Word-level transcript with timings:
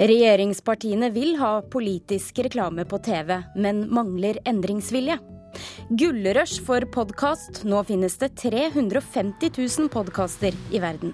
Regjeringspartiene 0.00 1.10
vil 1.12 1.34
ha 1.36 1.58
politisk 1.60 2.38
reklame 2.46 2.86
på 2.88 3.02
TV, 3.04 3.34
men 3.60 3.82
mangler 3.92 4.38
endringsvilje. 4.48 5.18
Gullrush 5.90 6.62
for 6.64 6.86
podkast. 6.94 7.66
Nå 7.68 7.82
finnes 7.84 8.16
det 8.22 8.30
350 8.40 9.52
000 9.58 9.90
podkaster 9.92 10.56
i 10.72 10.80
verden. 10.80 11.12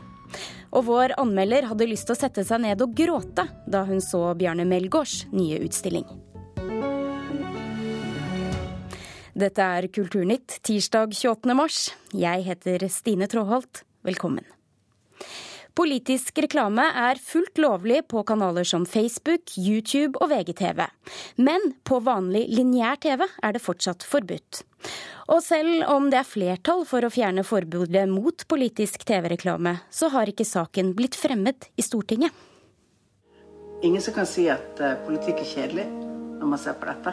Og 0.71 0.87
vår 0.87 1.17
anmelder 1.19 1.67
hadde 1.67 1.91
lyst 1.91 2.07
til 2.07 2.15
å 2.15 2.21
sette 2.21 2.47
seg 2.47 2.63
ned 2.63 2.85
og 2.85 2.95
gråte 2.95 3.49
da 3.67 3.83
hun 3.89 3.99
så 4.05 4.23
Bjarne 4.39 4.69
Melgaards 4.69 5.25
nye 5.35 5.59
utstilling. 5.67 6.07
Dette 9.37 9.67
er 9.81 9.91
Kulturnytt 9.91 10.61
tirsdag 10.63 11.11
28. 11.11 11.59
mars. 11.59 11.89
Jeg 12.15 12.47
heter 12.47 12.87
Stine 12.93 13.27
Tråholt. 13.27 13.83
Velkommen. 14.07 14.47
Politisk 15.77 16.39
reklame 16.41 16.87
er 16.97 17.19
fullt 17.21 17.59
lovlig 17.61 17.99
på 18.09 18.23
kanaler 18.25 18.65
som 18.65 18.87
Facebook, 18.89 19.53
YouTube 19.61 20.17
og 20.25 20.31
VGTV. 20.31 20.81
Men 21.37 21.75
på 21.85 21.99
vanlig 22.01 22.47
lineær 22.49 22.97
TV 23.03 23.27
er 23.27 23.53
det 23.53 23.61
fortsatt 23.61 24.07
forbudt. 24.09 24.63
Og 25.29 25.43
selv 25.45 25.85
om 25.93 26.09
det 26.09 26.23
er 26.23 26.31
flertall 26.31 26.87
for 26.89 27.05
å 27.05 27.13
fjerne 27.13 27.45
forbudet 27.45 28.07
mot 28.09 28.47
politisk 28.49 29.05
TV-reklame, 29.05 29.75
så 29.93 30.09
har 30.17 30.33
ikke 30.33 30.49
saken 30.49 30.95
blitt 30.97 31.19
fremmet 31.19 31.69
i 31.77 31.85
Stortinget. 31.85 32.33
Ingen 33.85 34.01
som 34.01 34.17
kan 34.17 34.25
si 34.25 34.47
at 34.49 34.81
eh, 34.81 34.97
politikk 35.05 35.45
er 35.45 35.53
kjedelig 35.53 35.87
når 36.41 36.53
man 36.55 36.63
ser 36.63 36.81
på 36.81 36.89
dette. 36.89 37.13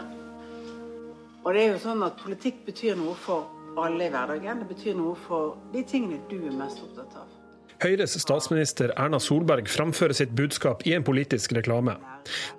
Og 1.44 1.52
det 1.52 1.66
er 1.66 1.74
jo 1.74 1.84
sånn 1.84 2.08
at 2.08 2.16
Politikk 2.24 2.64
betyr 2.64 2.96
noe 2.96 3.20
for 3.20 3.50
alle 3.76 4.08
i 4.08 4.14
hverdagen. 4.14 4.64
Det 4.64 4.72
betyr 4.72 4.96
noe 4.96 5.20
for 5.28 5.58
de 5.76 5.84
tingene 5.84 6.24
du 6.32 6.38
er 6.40 6.56
mest 6.56 6.80
opptatt 6.86 7.20
av. 7.20 7.43
Høyres 7.84 8.14
statsminister 8.16 8.94
Erna 8.96 9.20
Solberg 9.20 9.68
framfører 9.68 10.16
sitt 10.16 10.32
budskap 10.38 10.86
i 10.88 10.94
en 10.96 11.04
politisk 11.04 11.52
reklame. 11.58 11.98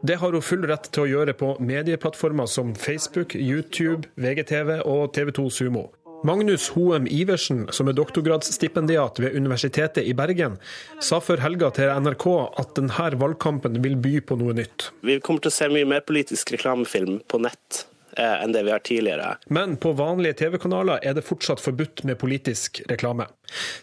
Det 0.04 0.18
har 0.20 0.36
hun 0.36 0.44
full 0.44 0.66
rett 0.68 0.90
til 0.92 1.06
å 1.06 1.08
gjøre 1.08 1.34
på 1.40 1.54
medieplattformer 1.64 2.50
som 2.50 2.74
Facebook, 2.76 3.32
YouTube, 3.32 4.10
VGTV 4.20 4.82
og 4.84 5.14
TV 5.16 5.32
2 5.32 5.46
Sumo. 5.48 5.86
Magnus 6.24 6.70
Hoem 6.72 7.08
Iversen, 7.08 7.66
som 7.72 7.88
er 7.88 7.96
doktorgradsstipendiat 7.96 9.18
ved 9.20 9.36
Universitetet 9.36 10.04
i 10.04 10.12
Bergen, 10.16 10.58
sa 11.00 11.18
før 11.24 11.40
helga 11.44 11.72
til 11.76 11.92
NRK 12.04 12.28
at 12.60 12.76
denne 12.76 13.08
valgkampen 13.20 13.80
vil 13.84 13.96
by 14.00 14.18
på 14.28 14.38
noe 14.40 14.56
nytt. 14.60 14.90
Vi 15.04 15.18
kommer 15.24 15.44
til 15.44 15.52
å 15.52 15.56
se 15.56 15.72
mye 15.72 15.88
mer 15.88 16.04
politisk 16.04 16.52
reklamefilm 16.56 17.22
på 17.28 17.40
nett 17.44 17.84
enn 18.20 18.54
det 18.54 18.64
vi 18.66 18.72
har 18.74 18.84
tidligere. 18.84 19.34
Men 19.54 19.76
på 19.80 19.94
vanlige 19.98 20.38
TV-kanaler 20.44 21.02
er 21.02 21.16
det 21.16 21.26
fortsatt 21.26 21.62
forbudt 21.62 22.04
med 22.08 22.18
politisk 22.20 22.82
reklame. 22.90 23.26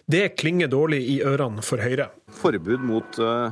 Det 0.06 0.36
klinger 0.40 0.72
dårlig 0.72 1.04
i 1.16 1.22
ørene 1.26 1.64
for 1.66 1.84
Høyre. 1.84 2.10
Forbud 2.42 2.84
mot 2.88 3.20
uh, 3.22 3.52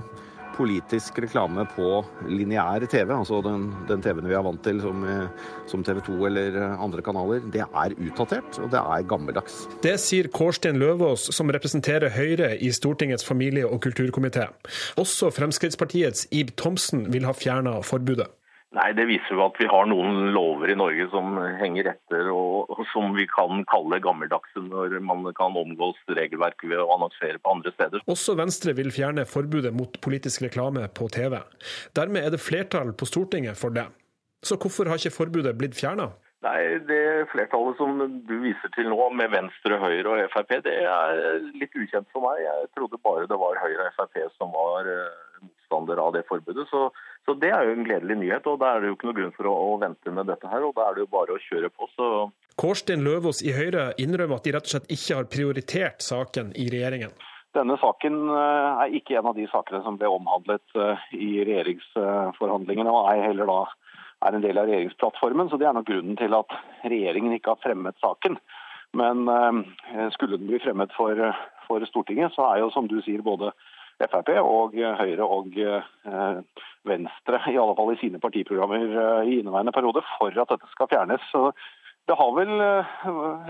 politisk 0.60 1.20
reklame 1.24 1.64
på 1.76 2.02
lineær 2.28 2.84
TV, 2.92 3.14
altså 3.16 3.40
den, 3.46 3.70
den 3.88 4.04
TV-en 4.04 4.28
vi 4.28 4.36
er 4.36 4.44
vant 4.44 4.62
til 4.66 4.82
som, 4.84 5.06
eh, 5.08 5.46
som 5.72 5.86
TV 5.88 6.02
2 6.04 6.18
eller 6.28 6.58
andre 6.74 7.04
kanaler, 7.06 7.46
det 7.54 7.64
er 7.64 7.96
utdatert 7.96 8.60
og 8.60 8.72
det 8.74 8.82
er 8.82 9.06
gammeldags. 9.08 9.62
Det 9.86 9.96
sier 10.04 10.28
Kårstein 10.36 10.80
Løvaas, 10.82 11.30
som 11.36 11.52
representerer 11.56 12.12
Høyre 12.16 12.52
i 12.58 12.74
Stortingets 12.76 13.28
familie- 13.28 13.70
og 13.70 13.80
kulturkomité. 13.86 14.50
Også 15.00 15.32
Fremskrittspartiets 15.32 16.28
Ib 16.36 16.52
Thomsen 16.60 17.08
vil 17.14 17.30
ha 17.30 17.36
fjerna 17.36 17.80
forbudet. 17.86 18.28
Nei, 18.78 18.92
Det 18.94 19.08
viser 19.10 19.34
jo 19.34 19.42
at 19.48 19.58
vi 19.58 19.66
har 19.66 19.88
noen 19.90 20.30
lover 20.36 20.70
i 20.70 20.78
Norge 20.78 21.08
som 21.10 21.40
henger 21.58 21.90
etter, 21.96 22.28
og, 22.30 22.70
og 22.70 22.84
som 22.92 23.16
vi 23.18 23.26
kan 23.30 23.64
kalle 23.70 23.98
gammeldagse 24.04 24.62
når 24.62 25.00
man 25.02 25.26
kan 25.38 25.58
omgås 25.58 25.98
regelverket 26.06 26.70
ved 26.70 26.84
å 26.84 26.92
annonsere 26.94 27.42
på 27.42 27.56
andre 27.56 27.74
steder. 27.74 28.06
Også 28.14 28.38
Venstre 28.38 28.76
vil 28.78 28.94
fjerne 28.94 29.26
forbudet 29.26 29.74
mot 29.74 29.98
politisk 30.06 30.46
reklame 30.46 30.86
på 30.94 31.10
TV. 31.16 31.40
Dermed 31.98 32.28
er 32.28 32.36
det 32.36 32.44
flertall 32.46 32.94
på 32.94 33.10
Stortinget 33.10 33.58
for 33.58 33.74
det. 33.74 33.88
Så 34.46 34.56
hvorfor 34.62 34.88
har 34.88 35.02
ikke 35.02 35.18
forbudet 35.18 35.58
blitt 35.58 35.74
fjerna? 35.76 36.12
Nei, 36.46 36.78
Det 36.88 37.28
flertallet 37.34 37.76
som 37.76 37.98
du 38.30 38.36
viser 38.40 38.72
til 38.72 38.88
nå, 38.94 39.00
med 39.12 39.34
Venstre, 39.34 39.80
Høyre 39.82 40.14
og 40.14 40.30
Frp, 40.32 40.54
det 40.64 40.78
er 40.86 41.42
litt 41.58 41.74
ukjent 41.76 42.08
for 42.14 42.24
meg. 42.24 42.46
Jeg 42.46 42.70
trodde 42.78 43.02
bare 43.04 43.28
det 43.28 43.40
var 43.42 43.60
Høyre 43.60 43.90
og 43.90 43.98
Frp 43.98 44.22
som 44.38 44.54
var 44.54 44.88
motstandere 44.88 45.50
motstander 45.70 45.98
av 46.02 46.14
det 46.14 46.24
forbudet. 46.28 46.68
Så 46.70 46.90
så 47.26 47.36
Det 47.40 47.52
er 47.54 47.68
jo 47.68 47.74
en 47.78 47.86
gledelig 47.86 48.18
nyhet. 48.18 48.48
og 48.48 48.60
Da 48.60 48.76
er 48.76 48.82
det 48.82 48.90
jo 48.90 48.98
ikke 48.98 49.10
noe 49.10 49.18
grunn 49.20 49.34
for 49.38 49.50
å, 49.50 49.56
å 49.74 49.80
vente 49.82 50.12
med 50.12 50.26
dette. 50.28 50.48
her, 50.48 50.64
og 50.64 50.76
Da 50.76 50.90
er 50.90 50.96
det 50.96 51.06
jo 51.06 51.12
bare 51.14 51.36
å 51.36 51.44
kjøre 51.50 51.70
på. 51.70 51.90
så... 51.96 52.30
Kårstein 52.60 53.06
Løvaas 53.06 53.40
i 53.42 53.54
Høyre 53.56 53.94
innrømmer 53.98 54.36
at 54.36 54.44
de 54.44 54.52
rett 54.52 54.68
og 54.68 54.74
slett 54.74 54.90
ikke 54.92 55.16
har 55.16 55.28
prioritert 55.32 56.02
saken 56.04 56.52
i 56.60 56.68
regjeringen. 56.68 57.14
Denne 57.56 57.78
saken 57.82 58.18
eh, 58.30 58.82
er 58.84 58.96
ikke 59.00 59.16
en 59.18 59.30
av 59.32 59.38
de 59.38 59.48
sakene 59.50 59.82
som 59.86 59.98
ble 59.98 60.10
omhandlet 60.12 60.76
eh, 60.76 61.06
i 61.18 61.30
regjeringsforhandlingene, 61.48 62.92
og 62.94 63.08
ei 63.14 63.24
heller 63.24 63.50
da 63.50 63.62
er 64.28 64.36
en 64.36 64.44
del 64.44 64.60
av 64.60 64.68
regjeringsplattformen. 64.70 65.50
så 65.50 65.58
Det 65.58 65.70
er 65.70 65.78
nok 65.78 65.88
grunnen 65.88 66.20
til 66.20 66.36
at 66.38 66.54
regjeringen 66.84 67.34
ikke 67.38 67.56
har 67.56 67.64
fremmet 67.64 67.98
saken. 68.04 68.38
Men 69.00 69.26
eh, 69.34 70.06
skulle 70.18 70.38
den 70.38 70.52
bli 70.52 70.62
fremmet 70.62 70.94
for, 70.98 71.18
for 71.66 71.86
Stortinget, 71.90 72.36
så 72.36 72.52
er 72.52 72.62
jo 72.66 72.70
som 72.76 72.90
du 72.92 73.00
sier 73.06 73.26
både 73.26 73.54
Frp 74.08 74.32
og 74.40 74.78
Høyre 74.78 75.26
og 75.26 75.58
eh, 75.60 76.40
Venstre, 76.88 77.42
i 77.52 77.58
alle 77.60 77.76
fall 77.76 77.94
i 77.94 78.00
sine 78.00 78.22
partiprogrammer 78.24 78.86
eh, 78.86 79.32
i 79.32 79.40
inneværende 79.42 79.76
periode, 79.76 80.06
for 80.16 80.32
at 80.32 80.54
dette 80.54 80.72
skal 80.72 80.92
fjernes. 80.92 81.26
Så 81.34 81.50
det 82.08 82.18
har 82.18 82.32
vel 82.38 82.56
eh, 82.64 82.96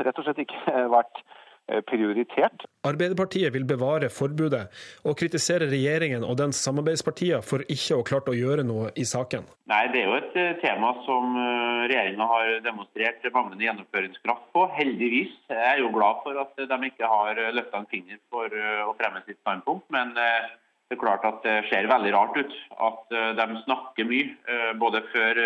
rett 0.07 0.17
og 0.17 0.25
slett 0.25 0.41
ikke 0.45 0.87
vært 0.95 1.21
Eh, 1.21 1.38
prioritert. 1.87 2.65
Arbeiderpartiet 2.87 3.53
vil 3.53 3.65
bevare 3.67 4.09
forbudet, 4.13 4.67
og 5.03 5.17
kritisere 5.19 5.67
regjeringen 5.69 6.23
og 6.23 6.37
dens 6.39 6.61
samarbeidspartier 6.63 7.43
for 7.45 7.65
ikke 7.67 7.97
å 7.97 8.01
ha 8.01 8.07
klart 8.07 8.29
å 8.31 8.35
gjøre 8.37 8.63
noe 8.67 8.91
i 8.95 9.05
saken. 9.07 9.47
Nei, 9.69 9.81
Det 9.93 10.01
er 10.01 10.07
jo 10.07 10.17
et 10.17 10.37
eh, 10.39 10.53
tema 10.63 10.93
som 11.05 11.35
eh, 11.37 11.87
regjeringa 11.91 12.29
har 12.31 12.53
demonstrert 12.65 13.27
manglende 13.33 13.67
gjennomføringskraft 13.67 14.47
på. 14.55 14.65
Heldigvis. 14.77 15.33
Jeg 15.51 15.65
er 15.73 15.81
jo 15.83 15.91
glad 15.93 16.23
for 16.23 16.39
at 16.41 16.55
de 16.57 16.79
ikke 16.89 17.09
har 17.09 17.41
løfta 17.55 17.81
en 17.81 17.91
finger 17.91 18.21
for 18.31 18.47
å 18.49 18.95
fremme 18.99 19.21
sitt 19.25 19.39
standpunkt. 19.41 19.85
Men 19.93 20.15
det 20.15 20.95
er 20.95 21.01
klart 21.01 21.25
at 21.27 21.43
det 21.45 21.57
ser 21.69 21.89
veldig 21.89 22.13
rart 22.15 22.37
ut 22.39 22.55
at 22.87 23.17
de 23.37 23.47
snakker 23.65 24.07
mye, 24.09 24.55
både 24.81 25.03
før 25.13 25.41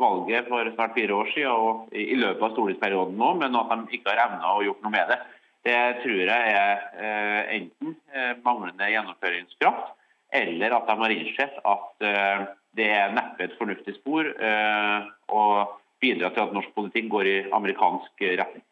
valget 0.00 0.48
for 0.50 0.70
snart 0.74 0.94
fire 0.96 1.14
år 1.14 1.30
siden 1.34 1.50
og 1.50 1.94
i 1.94 2.16
løpet 2.18 2.42
av 2.42 2.54
stortingsperioden 2.54 3.18
nå, 3.18 3.30
men 3.42 3.58
at 3.58 3.72
de 3.74 3.98
ikke 3.98 4.10
har 4.10 4.24
evna 4.26 4.54
å 4.56 4.64
gjort 4.66 4.82
noe 4.82 4.94
med 4.94 5.12
det. 5.12 5.18
Det 5.64 5.76
tror 6.02 6.18
jeg 6.20 6.50
er 6.52 6.82
eh, 7.00 7.54
enten 7.56 7.94
eh, 8.12 8.34
manglende 8.44 8.90
gjennomføringskraft, 8.92 9.94
eller 10.34 10.76
at 10.76 10.90
de 10.90 10.96
har 11.00 11.14
innsett 11.14 11.56
at 11.64 12.04
eh, 12.04 12.44
det 12.76 12.90
er 12.90 13.14
neppe 13.16 13.46
et 13.46 13.56
fornuftig 13.56 13.94
spor 14.00 14.26
å 14.26 15.42
bidra 16.02 16.32
til 16.34 16.42
at 16.42 16.54
norsk 16.56 16.72
politikk 16.74 17.06
går 17.12 17.28
i 17.30 17.34
amerikansk 17.54 18.24
retning. 18.40 18.64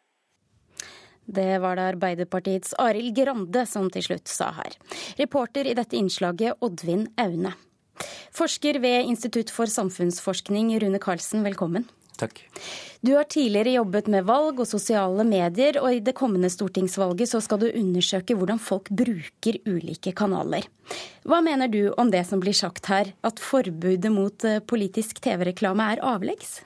Det 1.23 1.61
var 1.63 1.79
det 1.79 1.85
Arbeiderpartiets 1.93 2.75
Arild 2.83 3.15
Grande 3.15 3.63
som 3.71 3.87
til 3.87 4.03
slutt 4.03 4.27
sa 4.27 4.49
her. 4.59 4.75
Reporter 5.21 5.71
i 5.71 5.77
dette 5.79 5.95
innslaget 5.95 6.59
Oddvin 6.59 7.07
Aune. 7.15 7.55
Forsker 8.35 8.81
ved 8.83 9.07
Institutt 9.07 9.55
for 9.55 9.71
samfunnsforskning, 9.71 10.75
Rune 10.83 10.99
Karlsen, 10.99 11.47
velkommen. 11.47 11.87
Takk. 12.23 12.43
Du 13.03 13.11
har 13.17 13.27
tidligere 13.27 13.75
jobbet 13.75 14.07
med 14.07 14.23
valg 14.23 14.61
og 14.63 14.67
sosiale 14.69 15.25
medier, 15.27 15.75
og 15.81 15.91
i 15.91 15.99
det 16.03 16.15
kommende 16.15 16.47
stortingsvalget 16.51 17.33
så 17.33 17.41
skal 17.43 17.59
du 17.59 17.67
undersøke 17.67 18.37
hvordan 18.39 18.61
folk 18.63 18.87
bruker 18.95 19.59
ulike 19.67 20.13
kanaler. 20.15 20.69
Hva 21.27 21.41
mener 21.43 21.67
du 21.71 21.89
om 21.99 22.11
det 22.13 22.23
som 22.29 22.39
blir 22.43 22.55
sagt 22.55 22.87
her, 22.91 23.11
at 23.27 23.43
forbudet 23.43 24.11
mot 24.11 24.47
eh, 24.47 24.61
politisk 24.63 25.19
TV-reklame 25.23 25.89
er 25.95 26.03
avleggs? 26.13 26.61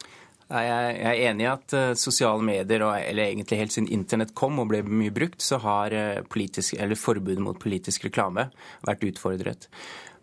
Jeg 0.47 0.99
er 1.03 1.21
enig 1.27 1.43
i 1.43 1.49
at 1.51 1.73
eh, 1.75 1.93
sosiale 1.99 2.45
medier, 2.45 2.85
eller 2.85 3.25
egentlig 3.25 3.57
helt 3.59 3.73
siden 3.73 3.89
internett 3.91 4.35
kom 4.37 4.61
og 4.61 4.69
ble 4.71 4.83
mye 4.85 5.11
brukt, 5.11 5.41
så 5.43 5.57
har 5.63 5.95
eh, 5.95 6.21
politisk, 6.21 6.77
forbudet 7.01 7.41
mot 7.43 7.57
politisk 7.59 8.05
reklame 8.07 8.47
vært 8.85 9.09
utfordret. 9.09 9.67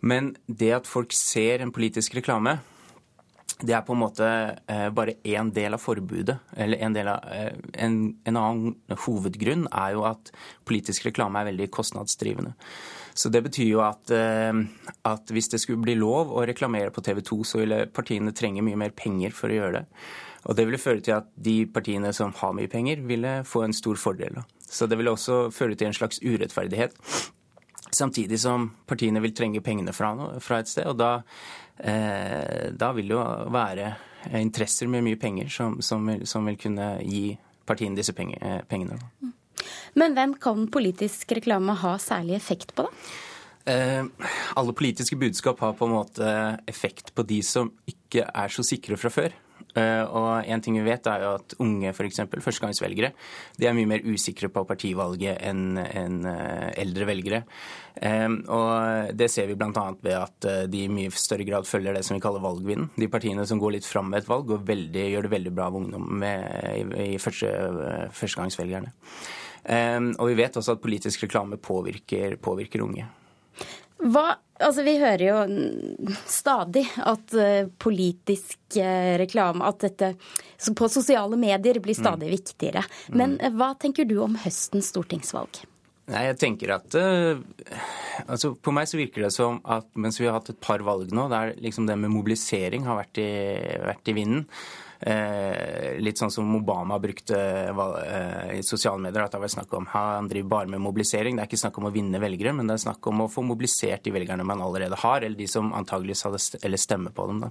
Men 0.01 0.37
det 0.47 0.71
at 0.79 0.89
folk 0.89 1.13
ser 1.17 1.65
en 1.65 1.75
politisk 1.75 2.15
reklame, 2.17 2.61
det 3.65 3.75
er 3.77 3.85
på 3.87 3.95
en 3.95 4.03
måte 4.03 4.27
eh, 4.71 4.89
bare 4.95 5.17
én 5.25 5.51
del 5.55 5.77
av 5.77 5.83
forbudet. 5.83 6.37
Eller 6.57 6.83
en, 6.85 6.97
del 6.97 7.09
av, 7.11 7.25
eh, 7.33 7.55
en, 7.85 7.99
en, 8.25 8.37
annen 8.37 8.99
hovedgrunn 9.07 9.67
er 9.71 9.95
jo 9.97 10.05
at 10.09 10.33
politisk 10.69 11.09
reklame 11.09 11.41
er 11.41 11.51
veldig 11.53 11.71
kostnadsdrivende. 11.75 12.55
Så 13.15 13.31
det 13.31 13.45
betyr 13.47 13.71
jo 13.71 13.83
at, 13.87 14.11
eh, 14.15 14.53
at 15.11 15.33
hvis 15.33 15.51
det 15.53 15.63
skulle 15.63 15.85
bli 15.85 15.97
lov 15.99 16.35
å 16.35 16.45
reklamere 16.49 16.93
på 16.95 17.05
TV 17.05 17.23
2, 17.25 17.41
så 17.47 17.63
ville 17.63 17.85
partiene 17.95 18.35
trenge 18.37 18.65
mye 18.67 18.81
mer 18.87 18.95
penger 18.97 19.37
for 19.37 19.53
å 19.53 19.61
gjøre 19.61 19.81
det. 19.81 19.87
Og 20.45 20.59
det 20.59 20.67
ville 20.69 20.83
føre 20.83 21.01
til 21.01 21.17
at 21.17 21.31
de 21.41 21.63
partiene 21.73 22.11
som 22.13 22.35
har 22.37 22.53
mye 22.57 22.69
penger, 22.69 23.01
ville 23.09 23.39
få 23.49 23.65
en 23.65 23.77
stor 23.77 23.97
fordel. 24.01 24.43
Så 24.61 24.89
det 24.91 24.99
ville 25.01 25.15
også 25.15 25.49
føre 25.55 25.79
til 25.79 25.89
en 25.89 25.97
slags 25.97 26.21
urettferdighet. 26.21 26.99
Samtidig 27.95 28.41
som 28.43 28.69
partiene 28.87 29.23
vil 29.23 29.35
trenge 29.37 29.63
pengene 29.65 29.93
fra, 29.95 30.13
fra 30.43 30.59
et 30.63 30.71
sted. 30.71 30.89
og 30.91 30.99
da 30.99 31.13
Eh, 31.79 32.71
da 32.73 32.93
vil 32.95 33.11
det 33.11 33.17
jo 33.17 33.23
være 33.53 33.95
interesser 34.39 34.89
med 34.91 35.05
mye 35.05 35.19
penger 35.21 35.51
som, 35.51 35.81
som, 35.83 36.07
vil, 36.07 36.23
som 36.27 36.47
vil, 36.47 36.59
kunne 36.61 36.95
gi 37.03 37.35
partiene 37.67 37.99
disse 37.99 38.15
penger, 38.15 38.39
eh, 38.41 38.61
pengene. 38.71 38.99
Men 39.99 40.15
hvem 40.15 40.37
kan 40.43 40.69
politisk 40.73 41.35
reklame 41.37 41.75
ha 41.83 41.97
særlig 42.03 42.37
effekt 42.39 42.75
på, 42.77 42.87
da? 42.87 43.15
Eh, 43.65 44.05
alle 44.61 44.75
politiske 44.77 45.17
budskap 45.17 45.63
har 45.65 45.75
på 45.79 45.89
en 45.89 45.95
måte 45.97 46.33
effekt 46.69 47.15
på 47.17 47.25
de 47.27 47.41
som 47.43 47.73
ikke 47.89 48.27
er 48.29 48.53
så 48.53 48.65
sikre 48.67 48.99
fra 49.01 49.11
før. 49.11 49.35
Uh, 49.75 50.05
og 50.07 50.29
en 50.47 50.61
ting 50.63 50.77
vi 50.79 50.85
vet 50.87 51.09
er 51.11 51.25
jo 51.25 51.31
at 51.41 51.55
Unge, 51.63 51.91
for 51.97 52.07
eksempel, 52.07 52.43
førstegangsvelgere, 52.45 53.11
de 53.59 53.67
er 53.67 53.75
mye 53.75 53.91
mer 53.91 54.05
usikre 54.07 54.51
på 54.53 54.63
partivalget 54.69 55.41
enn 55.43 55.81
en, 55.83 56.21
uh, 56.29 56.69
eldre 56.79 57.09
velgere. 57.11 57.41
Um, 57.99 58.41
og 58.51 59.15
Det 59.19 59.29
ser 59.31 59.51
vi 59.51 59.57
bl.a. 59.59 59.87
ved 60.03 60.15
at 60.19 60.49
uh, 60.51 60.63
de 60.71 60.85
i 60.85 60.93
mye 60.93 61.11
større 61.15 61.47
grad 61.47 61.67
følger 61.67 61.95
det 61.95 62.05
som 62.07 62.17
vi 62.17 62.23
kaller 62.23 62.45
valgvinden. 62.45 62.93
De 62.99 63.11
partiene 63.11 63.47
som 63.51 63.59
går 63.63 63.77
litt 63.79 63.89
fram 63.89 64.13
med 64.13 64.23
et 64.23 64.31
valg, 64.31 64.55
veldig, 64.67 65.09
gjør 65.15 65.27
det 65.27 65.35
veldig 65.35 65.55
bra 65.55 65.71
av 65.71 65.81
ungdom 65.81 66.07
med, 66.23 66.47
i, 66.75 67.15
i 67.17 67.19
første, 67.23 67.51
førstegangsvelgerne. 68.15 68.95
Um, 69.65 70.13
og 70.21 70.29
vi 70.29 70.39
vet 70.43 70.59
også 70.61 70.77
at 70.77 70.83
politisk 70.83 71.25
reklame 71.25 71.59
påvirker, 71.59 72.37
påvirker 72.43 72.85
unge. 72.85 73.07
Hva, 74.03 74.25
altså 74.59 74.85
Vi 74.87 74.97
hører 75.01 75.23
jo 75.23 76.15
stadig 76.31 76.85
at 76.99 77.37
uh, 77.39 77.69
politisk 77.81 78.79
uh, 78.81 79.15
reklame 79.21 79.65
at 79.69 79.85
dette 79.87 80.15
på 80.75 80.89
sosiale 80.91 81.39
medier 81.39 81.79
blir 81.85 81.97
stadig 81.97 82.31
mm. 82.31 82.35
viktigere. 82.35 82.83
Men 83.15 83.39
uh, 83.43 83.53
hva 83.55 83.75
tenker 83.79 84.09
du 84.09 84.19
om 84.25 84.37
høstens 84.45 84.91
stortingsvalg? 84.95 85.63
Nei, 86.13 86.27
jeg 86.27 86.37
tenker 86.37 86.69
at 86.75 86.93
altså 88.29 88.51
På 88.61 88.75
meg 88.77 88.91
så 88.91 88.99
virker 88.99 89.25
det 89.25 89.31
som 89.33 89.63
at 89.65 89.87
mens 89.97 90.19
vi 90.21 90.27
har 90.29 90.37
hatt 90.37 90.51
et 90.53 90.59
par 90.61 90.85
valg 90.85 91.15
nå, 91.17 91.31
der 91.33 91.55
liksom 91.65 91.87
det 91.89 91.97
med 91.97 92.13
mobilisering 92.13 92.85
har 92.85 92.99
vært 92.99 93.23
i, 93.23 93.31
vært 93.81 94.11
i 94.13 94.17
vinden, 94.19 94.45
Eh, 94.45 94.94
litt 96.01 96.21
sånn 96.21 96.33
som 96.33 96.55
Obama 96.57 96.99
brukte 97.03 97.37
eh, 97.37 98.59
i 98.59 98.63
sosiale 98.65 99.01
medier, 99.03 99.25
at 99.25 99.35
det 99.35 99.41
var 99.43 99.53
snakk 99.53 99.75
om 99.77 99.89
han 99.93 100.29
driver 100.31 100.49
bare 100.49 100.73
med 100.75 100.83
mobilisering. 100.85 101.37
Det 101.37 101.45
er 101.45 101.51
ikke 101.51 101.63
snakk 101.65 101.81
om 101.81 101.89
å 101.89 101.93
vinne 101.95 102.21
velgere, 102.23 102.55
men 102.57 102.69
det 102.69 102.79
er 102.79 102.85
snakk 102.87 103.09
om 103.11 103.25
å 103.25 103.29
få 103.33 103.45
mobilisert 103.47 104.05
de 104.07 104.15
velgerne 104.15 104.47
man 104.47 104.63
allerede 104.65 104.99
har, 105.03 105.23
eller 105.23 105.39
de 105.39 105.49
som 105.51 105.73
antageligvis 105.77 106.25
hadde 106.29 106.43
eller 106.65 106.81
stemmer 106.81 107.15
på 107.15 107.27
dem. 107.31 107.43
Da. 107.45 107.51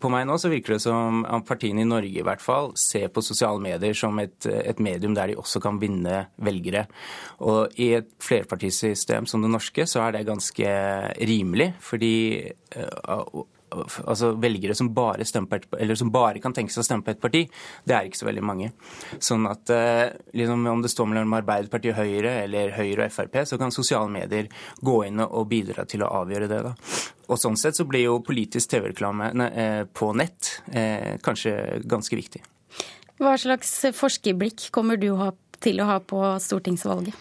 På 0.00 0.10
meg 0.12 0.26
nå 0.28 0.36
så 0.40 0.50
virker 0.52 0.76
det 0.76 0.82
som 0.84 1.22
at 1.28 1.46
partiene 1.48 1.84
i 1.84 1.88
Norge 1.88 2.20
i 2.20 2.26
hvert 2.26 2.44
fall 2.44 2.72
ser 2.78 3.08
på 3.12 3.24
sosiale 3.24 3.62
medier 3.62 3.96
som 3.96 4.18
et, 4.22 4.46
et 4.46 4.82
medium 4.82 5.16
der 5.16 5.32
de 5.32 5.38
også 5.40 5.62
kan 5.62 5.80
vinne 5.80 6.26
velgere. 6.40 6.86
Og 7.46 7.80
i 7.80 7.92
et 8.00 8.10
flerpartisystem 8.22 9.28
som 9.30 9.44
det 9.44 9.52
norske 9.52 9.86
så 9.88 10.04
er 10.06 10.18
det 10.18 10.26
ganske 10.28 10.74
rimelig, 11.30 11.72
fordi 11.84 12.14
uh, 12.76 13.42
altså 13.70 14.32
velgere 14.40 14.74
som 14.74 14.90
bare, 14.94 15.22
et, 15.22 15.98
som 15.98 16.10
bare, 16.12 16.40
kan 16.42 16.54
tenke 16.56 16.72
seg 16.74 16.82
å 16.82 16.86
stemme 16.86 17.06
på 17.06 17.14
et 17.14 17.22
parti, 17.22 17.42
det 17.86 17.96
er 17.96 18.08
ikke 18.08 18.20
så 18.20 18.28
veldig 18.28 18.44
mange. 18.46 18.70
Sånn 19.22 19.46
at 19.50 19.72
eh, 19.74 20.06
liksom, 20.36 20.66
Om 20.70 20.84
det 20.84 20.92
står 20.92 21.10
mellom 21.10 21.38
Arbeiderpartiet 21.40 21.94
og 21.94 22.02
Høyre 22.02 22.34
eller 22.44 22.74
Høyre 22.76 23.08
og 23.08 23.14
Frp, 23.14 23.40
så 23.46 23.58
kan 23.60 23.74
sosiale 23.74 24.10
medier 24.12 24.50
gå 24.80 24.96
inn 25.06 25.22
og 25.24 25.48
bidra 25.50 25.86
til 25.88 26.04
å 26.04 26.12
avgjøre 26.22 26.50
det. 26.50 26.62
da. 26.66 26.74
Og 27.30 27.38
Sånn 27.38 27.58
sett 27.60 27.78
så 27.78 27.86
blir 27.88 28.08
jo 28.08 28.20
politisk 28.26 28.72
TV-reklame 28.72 29.30
eh, 29.50 29.82
på 29.86 30.12
nett 30.18 30.56
eh, 30.72 31.16
kanskje 31.22 31.82
ganske 31.88 32.18
viktig. 32.18 32.42
Hva 33.20 33.36
slags 33.38 33.72
forskerblikk 33.94 34.70
kommer 34.74 34.96
du 35.00 35.12
til 35.60 35.82
å 35.82 35.90
ha 35.90 35.98
på 36.00 36.22
stortingsvalget? 36.40 37.14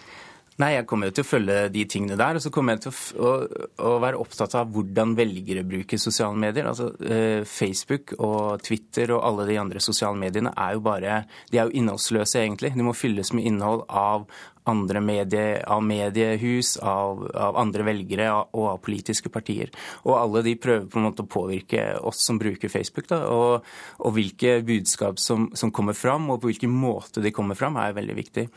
Nei, 0.59 0.73
jeg 0.75 0.87
kommer 0.91 1.13
til 1.15 1.23
å 1.23 1.27
følge 1.27 1.57
de 1.71 1.85
tingene 1.87 2.17
der. 2.19 2.35
Og 2.35 2.43
så 2.43 2.51
kommer 2.51 2.75
jeg 2.75 2.83
til 2.83 2.91
å, 2.91 3.29
å, 3.29 3.63
å 3.87 3.93
være 4.03 4.19
opptatt 4.19 4.57
av 4.59 4.73
hvordan 4.75 5.15
velgere 5.15 5.63
bruker 5.63 6.01
sosiale 6.01 6.35
medier. 6.35 6.67
Altså 6.67 6.89
eh, 6.99 7.45
Facebook 7.47 8.17
og 8.17 8.59
Twitter 8.67 9.15
og 9.15 9.23
alle 9.23 9.47
de 9.47 9.59
andre 9.61 9.83
sosiale 9.83 10.19
mediene 10.19 10.51
er 10.59 10.75
jo 10.75 10.83
bare 10.83 11.21
De 11.51 11.61
er 11.61 11.69
jo 11.69 11.79
innholdsløse, 11.79 12.41
egentlig. 12.43 12.73
De 12.75 12.83
må 12.83 12.95
fylles 12.97 13.31
med 13.35 13.47
innhold 13.47 13.85
av 13.87 14.27
andre 14.69 15.01
medie, 15.03 15.59
av 15.65 15.83
mediehus, 15.83 16.75
av, 16.77 17.25
av 17.33 17.57
andre 17.59 17.85
velgere 17.87 18.29
og 18.31 18.65
av 18.75 18.79
politiske 18.85 19.31
partier. 19.33 19.71
Og 20.05 20.15
alle 20.17 20.43
de 20.45 20.55
prøver 20.61 20.87
på 20.89 20.99
en 20.99 21.07
måte 21.09 21.25
å 21.25 21.29
påvirke 21.29 21.85
oss 22.05 22.23
som 22.25 22.39
bruker 22.41 22.71
Facebook. 22.71 23.09
Da, 23.09 23.21
og, 23.33 23.67
og 23.99 24.15
hvilke 24.15 24.59
budskap 24.65 25.19
som, 25.21 25.49
som, 25.57 25.73
kommer 25.75 25.97
fram, 25.97 26.29
og 26.29 26.41
på 26.41 26.51
hvilken 26.51 26.73
måte 26.73 27.23
de 27.23 27.33
kommer 27.35 27.57
fram, 27.59 27.77
er 27.81 27.97
veldig 27.97 28.17
viktig. 28.17 28.47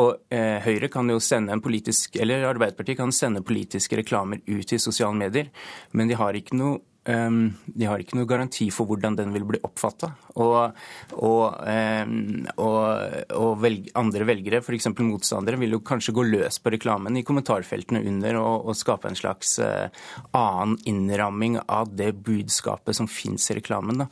Og 0.00 0.34
eh, 0.34 0.58
Høyre 0.64 0.90
kan 0.92 1.08
jo 1.10 1.20
sende 1.22 1.54
en 1.54 1.64
politisk, 1.64 2.18
eller 2.20 2.48
Arbeiderpartiet 2.48 3.00
kan 3.00 3.14
sende 3.14 3.44
politiske 3.46 3.98
reklamer 4.00 4.42
ut 4.46 4.72
i 4.72 4.82
sosiale 4.82 5.16
medier, 5.18 5.52
men 5.92 6.10
de 6.10 6.18
har 6.18 6.36
ikke 6.36 6.58
noe 6.58 6.80
de 7.08 7.86
har 7.88 8.02
ikke 8.02 8.18
noe 8.18 8.28
garanti 8.28 8.66
for 8.74 8.88
hvordan 8.88 9.16
den 9.16 9.32
vil 9.32 9.46
bli 9.48 9.60
oppfatta. 9.64 10.10
Og, 10.38 10.74
og, 11.16 11.44
ehm, 11.66 12.46
og, 12.60 13.30
og 13.32 13.62
velg, 13.62 13.88
andre 13.98 14.26
velgere, 14.28 14.60
f.eks. 14.60 14.90
motstandere, 15.00 15.58
vil 15.60 15.78
jo 15.78 15.80
kanskje 15.84 16.12
gå 16.16 16.26
løs 16.28 16.60
på 16.60 16.72
reklamen 16.74 17.16
i 17.16 17.24
kommentarfeltene 17.26 18.02
under 18.10 18.40
og, 18.42 18.74
skape 18.78 19.08
en 19.08 19.16
slags 19.18 19.56
uh, 19.64 19.88
annen 20.36 20.76
innramming 20.86 21.56
av 21.64 21.88
det 21.96 22.12
budskapet 22.26 22.94
som 22.94 23.08
fins 23.10 23.48
i 23.50 23.56
reklamen. 23.58 24.04
Da. 24.04 24.06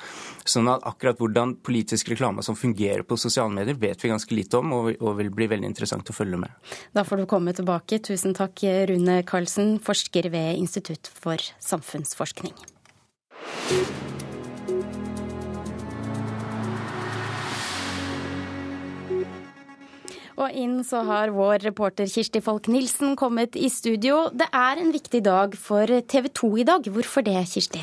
Sånn 0.49 0.71
at 0.73 0.87
akkurat 0.89 1.21
hvordan 1.21 1.57
politisk 1.67 2.11
reklame 2.15 2.43
som 2.47 2.57
fungerer 2.59 3.05
på 3.07 3.19
sosiale 3.21 3.53
medier, 3.53 3.77
vet 3.79 4.03
vi 4.03 4.11
ganske 4.11 4.35
lite 4.35 4.63
om, 4.63 4.73
og, 4.81 5.13
vil 5.21 5.31
bli 5.35 5.51
veldig 5.53 5.69
interessant 5.69 6.09
å 6.11 6.17
følge 6.17 6.41
med. 6.41 6.73
Da 6.97 7.05
får 7.07 7.23
du 7.23 7.29
komme 7.31 7.55
tilbake. 7.57 8.01
Tusen 8.09 8.35
takk, 8.37 8.65
Rune 8.91 9.21
Karlsen, 9.29 9.77
forsker 9.85 10.31
ved 10.33 10.57
Institutt 10.57 11.13
for 11.13 11.41
samfunnsforskning. 11.63 12.57
Og 20.37 20.53
inn 20.53 20.83
så 20.85 21.01
har 21.09 21.33
vår 21.33 21.65
reporter 21.65 22.09
Kirsti 22.11 22.43
Folk 22.45 22.69
Nilsen 22.69 23.17
kommet 23.17 23.57
i 23.57 23.71
studio. 23.73 24.27
Det 24.37 24.49
er 24.53 24.83
en 24.83 24.93
viktig 24.93 25.23
dag 25.25 25.57
for 25.57 25.89
TV 25.89 26.29
2 26.29 26.51
i 26.61 26.67
dag. 26.69 26.91
Hvorfor 26.93 27.25
det, 27.25 27.39
Kirsti? 27.49 27.81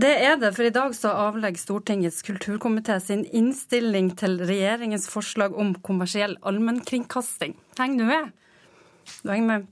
Det 0.00 0.10
er 0.24 0.38
det, 0.40 0.54
for 0.56 0.64
i 0.64 0.72
dag 0.72 0.94
så 0.96 1.12
avlegger 1.26 1.60
Stortingets 1.60 2.22
kulturkomité 2.24 2.96
sin 3.04 3.26
innstilling 3.36 4.14
til 4.16 4.38
regjeringens 4.48 5.10
forslag 5.12 5.52
om 5.58 5.74
kommersiell 5.84 6.38
allmennkringkasting. 6.46 7.56
Heng 7.76 7.98
du 8.00 8.06
med? 8.08 8.30
Med. 9.22 9.66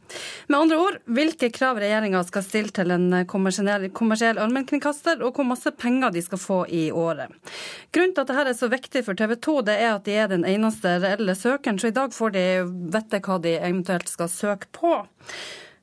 Med 0.48 0.58
andre 0.58 0.78
ord, 0.80 0.98
hvilke 1.04 1.50
krav 1.54 1.80
regjeringa 1.80 2.20
skal 2.28 2.44
stille 2.44 2.74
til 2.74 2.92
en 2.94 3.06
kommersiell, 3.30 3.88
kommersiell 3.96 4.40
allmennkringkaster, 4.42 5.22
og 5.24 5.38
hvor 5.38 5.48
masse 5.48 5.72
penger 5.78 6.12
de 6.14 6.22
skal 6.24 6.42
få 6.42 6.58
i 6.68 6.88
året. 6.90 7.32
Grunnen 7.94 8.14
til 8.16 8.24
at 8.24 8.32
dette 8.32 8.52
er 8.52 8.58
så 8.58 8.70
viktig 8.72 9.04
for 9.06 9.18
TV 9.18 9.36
2, 9.36 9.56
det 9.68 9.78
er 9.78 9.94
at 9.94 10.04
de 10.08 10.18
er 10.18 10.28
den 10.32 10.44
eneste 10.48 10.98
reelle 11.02 11.36
søkeren, 11.38 11.80
så 11.80 11.92
i 11.92 11.96
dag 11.96 12.12
får 12.14 12.36
de 12.36 12.44
vite 12.94 13.22
hva 13.24 13.40
de 13.44 13.56
eventuelt 13.58 14.12
skal 14.12 14.30
søke 14.32 14.70
på. 14.76 15.00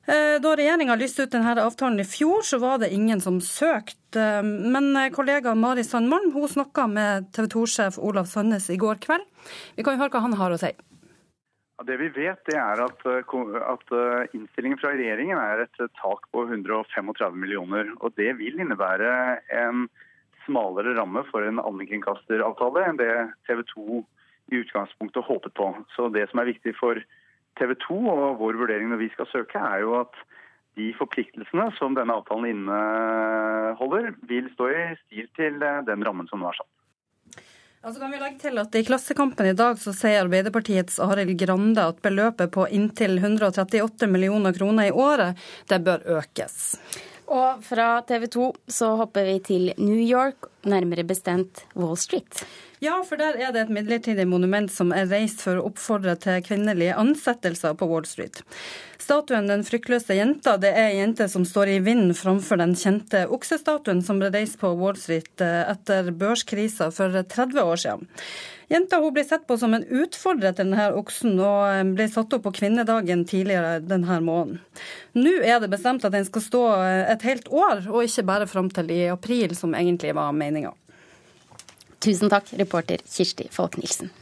Eh, 0.06 0.36
da 0.42 0.52
regjeringa 0.54 0.94
lyste 0.94 1.26
ut 1.26 1.32
denne 1.34 1.56
avtalen 1.58 1.98
i 1.98 2.06
fjor, 2.06 2.44
så 2.46 2.60
var 2.62 2.78
det 2.78 2.92
ingen 2.94 3.20
som 3.20 3.40
søkte. 3.42 4.26
Men 4.46 4.94
kollega 5.12 5.54
Mari 5.58 5.82
Sandmalm 5.84 6.30
hun 6.32 6.48
snakka 6.48 6.86
med 6.86 7.32
TV 7.34 7.48
2-sjef 7.56 7.98
Olav 7.98 8.30
Sandnes 8.30 8.70
i 8.70 8.78
går 8.78 9.02
kveld. 9.02 9.26
Vi 9.74 9.82
kan 9.82 9.96
jo 9.96 10.04
høre 10.04 10.14
hva 10.14 10.22
han 10.28 10.38
har 10.38 10.54
å 10.54 10.60
si. 10.60 10.70
Det 11.84 11.96
vi 12.00 12.08
vet, 12.08 12.40
det 12.48 12.56
er 12.56 12.80
at, 12.80 13.02
eh, 13.04 13.34
at, 13.68 13.90
eh, 13.92 14.28
innstillingen 14.32 14.80
fra 14.80 14.94
regjeringen 14.94 15.36
er 15.36 15.66
et 15.66 15.76
tak 16.00 16.24
på 16.32 16.46
135 16.48 17.36
millioner. 17.36 17.92
og 18.00 18.14
Det 18.16 18.32
vil 18.38 18.60
innebære 18.60 19.40
en 19.52 19.88
smalere 20.46 20.96
ramme 20.96 21.24
for 21.30 21.42
en 21.42 21.58
allmennkringkasteravtale 21.58 22.86
enn 22.86 22.96
det 22.96 23.12
TV 23.46 23.62
2 23.74 24.06
i 24.52 24.62
utgangspunktet 24.62 25.24
håpet 25.24 25.52
på. 25.54 25.84
Så 25.96 26.12
Det 26.12 26.30
som 26.30 26.40
er 26.40 26.52
viktig 26.52 26.74
for 26.76 26.94
TV 27.56 27.74
2 27.74 28.08
og 28.08 28.38
vår 28.38 28.56
vurdering 28.56 28.88
når 28.88 29.02
vi 29.04 29.10
skal 29.10 29.26
søke, 29.26 29.58
er 29.58 29.80
jo 29.80 30.00
at 30.00 30.14
de 30.76 30.92
forpliktelsene 30.96 31.70
som 31.78 31.96
denne 31.96 32.12
avtalen 32.12 32.50
inneholder, 32.52 34.12
vil 34.28 34.48
stå 34.54 34.68
i 34.72 34.82
stil 35.06 35.28
til 35.36 35.62
eh, 35.64 35.84
den 35.88 36.04
rammen 36.04 36.28
som 36.28 36.40
nå 36.40 36.50
er 36.50 36.58
satt. 36.60 36.75
Altså 37.86 38.00
kan 38.02 38.10
vi 38.10 38.18
legge 38.18 38.40
til 38.42 38.58
at 38.58 38.74
I 38.74 38.80
Klassekampen 38.82 39.46
i 39.46 39.54
dag 39.54 39.76
så 39.78 39.92
sier 39.94 40.24
Arbeiderpartiets 40.24 40.96
Arild 41.04 41.36
Grande 41.38 41.84
at 41.86 42.00
beløpet 42.02 42.50
på 42.56 42.64
inntil 42.74 43.14
138 43.20 44.08
millioner 44.10 44.56
kroner 44.56 44.88
i 44.88 44.90
året 44.90 45.38
det 45.70 45.78
bør 45.86 46.02
økes. 46.16 46.56
Og 47.30 47.62
fra 47.62 48.00
TV 48.08 48.26
2 48.34 48.48
så 48.74 48.88
hopper 48.98 49.30
vi 49.30 49.36
til 49.46 49.70
New 49.78 50.02
York, 50.02 50.50
nærmere 50.68 51.06
bestemt 51.06 51.64
Wall 51.74 51.96
Street. 52.00 52.44
Ja, 52.84 52.98
for 53.08 53.16
der 53.16 53.38
er 53.40 53.54
det 53.54 53.62
et 53.64 53.72
midlertidig 53.72 54.26
monument 54.28 54.68
som 54.72 54.90
er 54.92 55.08
reist 55.08 55.40
for 55.40 55.56
å 55.56 55.70
oppfordre 55.70 56.12
til 56.20 56.42
kvinnelige 56.44 56.96
ansettelser 57.00 57.76
på 57.80 57.88
Wall 57.88 58.04
Street. 58.04 58.42
Statuen 59.00 59.48
Den 59.48 59.64
fryktløse 59.64 60.16
jenta 60.16 60.56
det 60.60 60.74
er 60.74 60.90
ei 60.90 60.98
jente 60.98 61.28
som 61.32 61.46
står 61.48 61.72
i 61.72 61.78
vinden 61.84 62.12
framfor 62.16 62.60
den 62.60 62.74
kjente 62.76 63.24
oksestatuen 63.32 64.02
som 64.04 64.20
ble 64.20 64.28
reist 64.34 64.60
på 64.60 64.74
Wall 64.76 64.98
Street 65.00 65.40
eh, 65.44 65.62
etter 65.72 66.12
børskrisa 66.12 66.90
for 66.92 67.16
30 67.16 67.64
år 67.64 67.80
siden. 67.80 68.06
Jenta 68.66 68.98
hun 68.98 69.12
ble 69.14 69.22
sett 69.22 69.44
på 69.46 69.54
som 69.60 69.76
en 69.76 69.84
utfordrer 69.84 70.50
til 70.50 70.72
denne 70.72 70.88
oksen, 70.98 71.36
og 71.38 71.60
eh, 71.70 71.84
ble 71.96 72.08
satt 72.10 72.34
opp 72.34 72.46
på 72.48 72.54
kvinnedagen 72.56 73.22
tidligere 73.28 73.78
denne 73.84 74.18
måneden. 74.26 74.58
Nå 75.16 75.36
er 75.38 75.60
det 75.62 75.70
bestemt 75.70 76.04
at 76.04 76.12
den 76.16 76.26
skal 76.26 76.42
stå 76.42 76.62
eh, 76.80 77.04
et 77.12 77.26
helt 77.28 77.46
år, 77.52 77.86
og 77.92 78.02
ikke 78.02 78.26
bare 78.26 78.50
fram 78.50 78.72
til 78.74 78.90
i 78.90 79.04
april, 79.12 79.54
som 79.54 79.76
egentlig 79.78 80.16
var 80.18 80.34
meninga. 80.56 80.74
Tusen 82.00 82.30
takk, 82.30 82.52
reporter 82.56 83.02
Kirsti 83.04 83.48
Falk-Nielsen. 83.50 84.12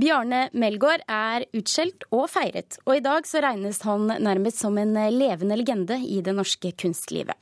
Bjarne 0.00 0.44
Melgaard 0.54 1.02
er 1.10 1.42
utskjelt 1.56 2.04
og 2.14 2.28
feiret, 2.30 2.76
og 2.86 2.94
i 2.94 3.02
dag 3.02 3.26
så 3.26 3.40
regnes 3.42 3.80
han 3.82 4.06
nærmest 4.22 4.62
som 4.62 4.78
en 4.78 4.94
levende 5.16 5.56
legende 5.58 5.98
i 6.06 6.20
det 6.22 6.36
norske 6.36 6.70
kunstlivet. 6.78 7.34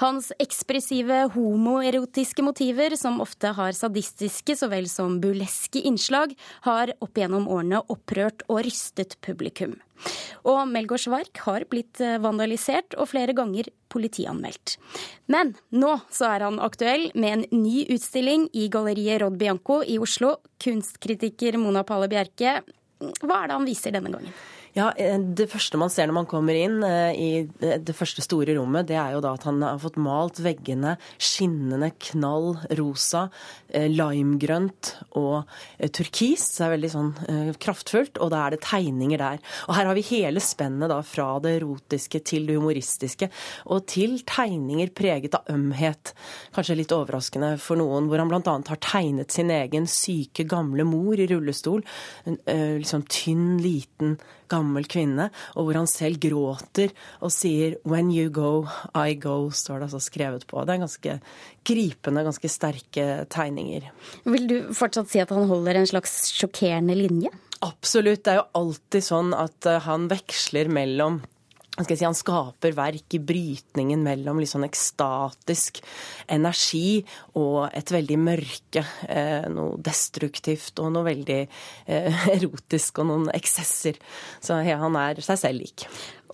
Hans 0.00 0.30
ekspressive 0.40 1.26
homoerotiske 1.34 2.42
motiver, 2.46 2.96
som 2.96 3.20
ofte 3.20 3.52
har 3.52 3.76
sadistiske 3.76 4.56
så 4.56 4.70
vel 4.72 4.88
som 4.88 5.20
buleske 5.20 5.84
innslag, 5.84 6.32
har 6.64 6.94
opp 7.04 7.20
gjennom 7.20 7.50
årene 7.52 7.84
opprørt 7.92 8.48
og 8.48 8.64
rystet 8.64 9.18
publikum. 9.20 9.76
Og 10.48 10.62
Melgaards 10.70 11.08
verk 11.12 11.42
har 11.44 11.66
blitt 11.70 12.00
vandalisert 12.22 12.96
og 12.96 13.10
flere 13.10 13.34
ganger 13.36 13.68
politianmeldt. 13.92 14.76
Men 15.32 15.54
nå 15.74 15.96
så 16.14 16.30
er 16.30 16.46
han 16.46 16.60
aktuell 16.62 17.10
med 17.14 17.32
en 17.32 17.64
ny 17.64 17.84
utstilling 17.92 18.48
i 18.56 18.68
galleriet 18.72 19.20
Rod 19.24 19.36
Bianco 19.40 19.80
i 19.82 19.98
Oslo. 20.00 20.36
Kunstkritiker 20.62 21.58
Mona 21.60 21.84
Palle 21.84 22.08
Bjerke, 22.10 22.60
hva 23.00 23.42
er 23.42 23.50
det 23.50 23.56
han 23.58 23.68
viser 23.68 23.94
denne 23.96 24.12
gangen? 24.12 24.32
Ja, 24.72 24.92
eh, 24.96 25.18
Det 25.18 25.48
første 25.50 25.78
man 25.78 25.90
ser 25.90 26.06
når 26.06 26.14
man 26.20 26.28
kommer 26.30 26.54
inn 26.54 26.82
eh, 26.86 27.12
i 27.18 27.30
det 27.58 27.94
første 27.96 28.22
store 28.22 28.54
rommet, 28.54 28.86
det 28.86 28.94
er 28.94 29.16
jo 29.16 29.22
da 29.24 29.34
at 29.34 29.46
han 29.48 29.62
har 29.62 29.80
fått 29.82 29.98
malt 29.98 30.38
veggene 30.38 30.96
skinnende 31.18 31.90
knall 31.98 32.54
rosa, 32.78 33.24
eh, 33.26 33.59
limegrønt 33.72 34.94
og 35.18 35.44
turkis. 35.94 36.46
Det 36.56 36.64
er 36.66 36.72
veldig 36.74 36.90
sånn 36.92 37.10
kraftfullt, 37.62 38.18
og 38.20 38.32
da 38.34 38.46
er 38.46 38.56
det 38.56 38.62
tegninger 38.66 39.20
der. 39.20 39.38
Og 39.68 39.76
her 39.76 39.88
har 39.90 39.98
vi 39.98 40.06
hele 40.10 40.42
spennet 40.44 40.90
da 40.92 41.00
fra 41.06 41.28
det 41.44 41.56
erotiske 41.60 42.22
til 42.26 42.48
det 42.48 42.58
humoristiske, 42.58 43.30
og 43.70 43.86
til 43.90 44.18
tegninger 44.26 44.90
preget 44.96 45.36
av 45.38 45.48
ømhet. 45.52 46.14
Kanskje 46.56 46.80
litt 46.80 46.96
overraskende 46.96 47.54
for 47.62 47.80
noen, 47.80 48.10
hvor 48.10 48.18
han 48.22 48.32
bl.a. 48.32 48.58
har 48.70 48.82
tegnet 48.84 49.30
sin 49.34 49.50
egen 49.54 49.86
syke, 49.90 50.48
gamle 50.48 50.84
mor 50.88 51.20
i 51.20 51.28
rullestol. 51.30 51.86
En 52.26 52.40
liksom 52.80 53.06
tynn, 53.10 53.58
liten 53.62 54.18
gammel 54.50 54.82
kvinne, 54.90 55.28
og 55.54 55.68
hvor 55.68 55.76
han 55.78 55.86
selv 55.86 56.18
gråter 56.18 56.90
og 57.22 57.30
sier 57.30 57.76
'When 57.86 58.10
you 58.10 58.30
go, 58.34 58.66
I 58.94 59.14
go', 59.14 59.52
står 59.54 59.78
det 59.78 59.86
altså 59.86 60.00
skrevet 60.02 60.46
på. 60.50 60.64
Det 60.66 60.74
er 60.74 60.82
ganske 60.82 61.20
gripende, 61.62 62.24
ganske 62.26 62.48
sterke 62.50 63.26
tegninger. 63.30 63.59
Vil 64.24 64.48
du 64.50 64.56
fortsatt 64.76 65.10
si 65.12 65.22
at 65.22 65.32
han 65.34 65.48
holder 65.50 65.80
en 65.80 65.90
slags 65.90 66.30
sjokkerende 66.36 66.96
linje? 66.98 67.32
Absolutt. 67.64 68.24
Det 68.24 68.32
er 68.32 68.40
jo 68.40 68.48
alltid 68.62 69.04
sånn 69.04 69.36
at 69.36 69.68
eh, 69.68 69.82
han 69.84 70.08
veksler 70.12 70.72
mellom 70.72 71.20
Si, 71.80 72.04
han 72.04 72.16
skaper 72.16 72.74
verk 72.76 73.14
i 73.16 73.20
brytningen 73.24 74.02
mellom 74.04 74.40
litt 74.42 74.50
sånn 74.50 74.66
ekstatisk 74.66 75.78
energi 76.28 77.00
og 77.40 77.70
et 77.72 77.92
veldig 77.94 78.18
mørke. 78.20 78.82
Eh, 79.08 79.46
noe 79.48 79.78
destruktivt 79.80 80.82
og 80.82 80.90
noe 80.92 81.06
veldig 81.06 81.38
eh, 81.40 82.26
erotisk 82.36 83.00
og 83.00 83.08
noen 83.08 83.30
eksesser. 83.32 83.96
Så 84.44 84.60
ja, 84.66 84.76
han 84.82 84.98
er 85.00 85.22
seg 85.24 85.40
selv 85.40 85.62
lik. 85.62 85.86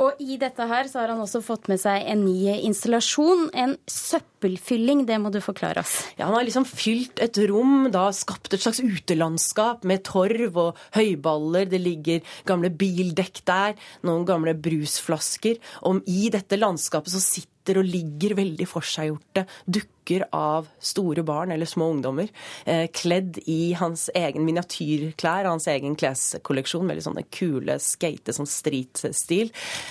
Og 0.02 0.20
i 0.20 0.36
dette 0.40 0.66
her 0.68 0.88
så 0.90 1.00
har 1.00 1.12
han 1.14 1.22
også 1.22 1.40
fått 1.44 1.70
med 1.72 1.80
seg 1.80 2.04
en 2.10 2.24
ny 2.26 2.52
installasjon. 2.68 3.48
En 3.56 3.74
søppelfylling. 3.88 5.04
Det 5.08 5.16
må 5.22 5.32
du 5.32 5.40
forklare 5.44 5.80
oss. 5.84 5.94
Ja, 6.18 6.26
Han 6.28 6.36
har 6.36 6.46
liksom 6.48 6.68
fylt 6.68 7.22
et 7.22 7.40
rom, 7.48 7.88
da 7.94 8.10
skapt 8.12 8.52
et 8.52 8.64
slags 8.64 8.82
utelandskap 8.84 9.86
med 9.88 10.04
torv 10.04 10.60
og 10.60 10.84
høyballer. 10.96 11.68
Det 11.72 11.80
ligger 11.80 12.36
gamle 12.48 12.70
bildekk 12.70 13.42
der, 13.48 13.76
noen 14.04 14.28
gamle 14.28 14.56
brusflasker. 14.58 15.60
Og 15.88 16.04
i 16.10 16.28
dette 16.34 16.60
landskapet 16.60 17.16
så 17.16 17.22
sitter 17.22 17.80
og 17.80 17.88
ligger 17.88 18.36
veldig 18.38 18.68
forseggjorte 18.68 19.46
dukker 19.64 19.95
av 20.32 20.68
store 20.78 21.22
barn 21.26 21.52
eller 21.52 21.66
små 21.66 21.90
ungdommer, 21.94 22.28
eh, 22.64 22.86
kledd 22.92 23.38
i 23.46 23.72
hans 23.78 24.08
egen 24.14 24.44
miniatyrklær, 24.46 25.48
hans 25.48 25.66
egen 25.66 25.96
kleskolleksjon, 25.98 26.86
veldig 26.88 27.04
sånne 27.06 27.24
kule 27.30 27.78
skate, 27.82 28.34
sånn 28.34 28.48
street-stil. 28.48 29.50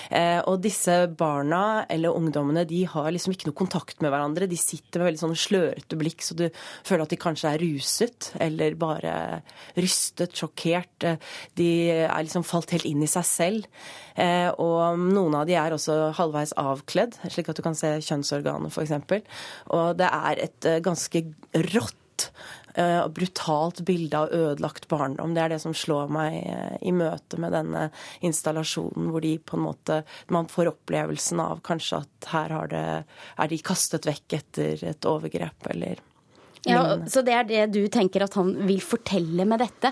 Eh, 0.10 0.42
og 0.46 0.62
disse 0.64 1.08
barna 1.18 1.86
eller 1.90 2.16
ungdommene 2.16 2.66
de 2.68 2.84
har 2.86 3.12
liksom 3.12 3.36
ikke 3.36 3.50
noe 3.50 3.60
kontakt 3.60 4.02
med 4.02 4.12
hverandre. 4.14 4.50
De 4.50 4.60
sitter 4.60 5.02
med 5.02 5.12
veldig 5.12 5.24
sånne 5.24 5.42
slørete 5.46 6.00
blikk, 6.00 6.24
så 6.24 6.38
du 6.38 6.50
føler 6.84 7.04
at 7.04 7.14
de 7.14 7.22
kanskje 7.22 7.52
er 7.54 7.64
ruset 7.64 8.32
eller 8.40 8.76
bare 8.80 9.42
rystet, 9.76 10.36
sjokkert. 10.36 11.04
Eh, 11.04 11.18
de 11.56 11.70
er 12.06 12.24
liksom 12.24 12.48
falt 12.48 12.72
helt 12.76 12.88
inn 12.88 13.04
i 13.04 13.12
seg 13.12 13.26
selv. 13.26 13.70
Og 14.16 14.96
noen 14.96 15.34
av 15.36 15.44
de 15.44 15.58
er 15.60 15.74
også 15.76 16.14
halvveis 16.16 16.54
avkledd, 16.56 17.18
slik 17.28 17.50
at 17.52 17.58
du 17.58 17.62
kan 17.66 17.76
se 17.76 17.90
kjønnsorganet 18.00 18.72
f.eks. 18.72 18.94
Og 19.76 19.98
det 20.00 20.05
er 20.12 20.42
et 20.48 20.68
eh, 20.68 20.82
ganske 20.84 21.22
rått 21.74 22.30
eh, 22.76 23.02
og 23.02 23.14
brutalt 23.18 23.82
bilde 23.88 24.24
av 24.26 24.34
ødelagt 24.36 24.88
barndom. 24.92 25.36
Det 25.36 25.44
er 25.44 25.54
det 25.56 25.62
som 25.64 25.76
slår 25.76 26.12
meg 26.14 26.40
eh, 26.42 26.80
i 26.86 26.96
møte 26.96 27.40
med 27.42 27.56
denne 27.56 27.90
installasjonen, 28.26 29.12
hvor 29.12 29.26
de 29.26 29.36
på 29.40 29.60
en 29.60 29.68
måte 29.68 30.02
Man 30.34 30.50
får 30.52 30.74
opplevelsen 30.74 31.42
av 31.44 31.62
kanskje 31.66 32.04
at 32.04 32.32
her 32.34 32.58
det, 32.72 32.88
er 33.38 33.52
de 33.52 33.64
kastet 33.64 34.08
vekk 34.08 34.40
etter 34.40 34.86
et 34.92 35.08
overgrep, 35.10 35.72
eller 35.74 36.04
ja, 36.66 36.82
Så 37.06 37.22
det 37.22 37.34
er 37.36 37.44
det 37.46 37.66
du 37.76 37.84
tenker 37.94 38.24
at 38.26 38.34
han 38.40 38.48
vil 38.66 38.80
fortelle 38.82 39.46
med 39.46 39.62
dette. 39.62 39.92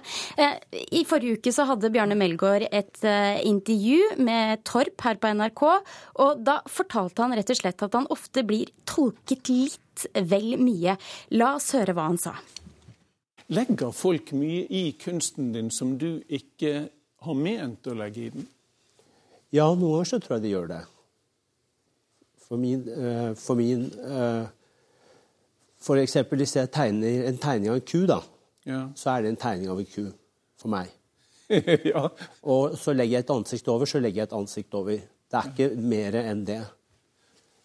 I 0.74 1.04
forrige 1.06 1.38
uke 1.38 1.54
så 1.54 1.68
hadde 1.70 1.92
Bjarne 1.94 2.18
Melgaard 2.18 2.66
et 2.66 2.98
intervju 3.46 4.18
med 4.26 4.64
Torp 4.66 5.06
her 5.06 5.20
på 5.22 5.36
NRK. 5.38 5.64
Og 6.26 6.42
da 6.42 6.58
fortalte 6.66 7.22
han 7.22 7.38
rett 7.38 7.54
og 7.54 7.62
slett 7.62 7.86
at 7.86 7.94
han 8.00 8.10
ofte 8.14 8.42
blir 8.50 8.74
tolket 8.90 9.54
litt 9.54 9.83
vel 10.30 10.58
mye. 10.62 10.96
La 11.38 11.54
oss 11.58 11.72
høre 11.78 11.96
hva 11.96 12.08
han 12.10 12.20
sa. 12.22 12.36
Legger 13.54 13.92
folk 13.96 14.32
mye 14.38 14.66
i 14.72 14.84
kunsten 15.00 15.52
din 15.54 15.70
som 15.74 15.98
du 16.00 16.24
ikke 16.32 16.88
har 17.24 17.38
ment 17.38 17.88
å 17.88 17.96
legge 17.98 18.26
i 18.26 18.32
den? 18.34 18.48
Ja, 19.54 19.68
noen 19.70 20.00
ganger 20.00 20.10
så 20.10 20.20
tror 20.24 20.38
jeg 20.38 20.46
de 20.46 20.54
gjør 20.56 20.72
det. 20.72 20.82
For 22.48 22.60
min, 22.60 22.84
uh, 22.90 23.32
for 23.40 23.60
min 23.60 23.88
For 25.84 26.00
eksempel 26.00 26.40
hvis 26.40 26.56
jeg 26.56 26.72
tegner 26.72 27.28
en 27.28 27.40
tegning 27.44 27.74
av 27.74 27.80
en 27.82 27.88
ku, 27.88 28.06
da, 28.08 28.22
ja. 28.64 28.86
så 28.96 29.14
er 29.14 29.24
det 29.24 29.34
en 29.34 29.42
tegning 29.42 29.72
av 29.74 29.82
en 29.82 29.90
ku 29.90 30.06
for 30.60 30.72
meg. 30.72 30.92
ja. 31.92 32.06
Og 32.48 32.78
så 32.80 32.94
legger 32.96 33.18
jeg 33.18 33.26
et 33.26 33.34
ansikt 33.36 33.68
over, 33.68 33.90
så 33.90 34.00
legger 34.00 34.24
jeg 34.24 34.30
et 34.30 34.38
ansikt 34.38 34.78
over. 34.80 35.02
Det 35.04 35.40
er 35.40 35.50
ikke 35.52 35.70
mer 35.82 36.18
enn 36.22 36.46
det. 36.48 36.62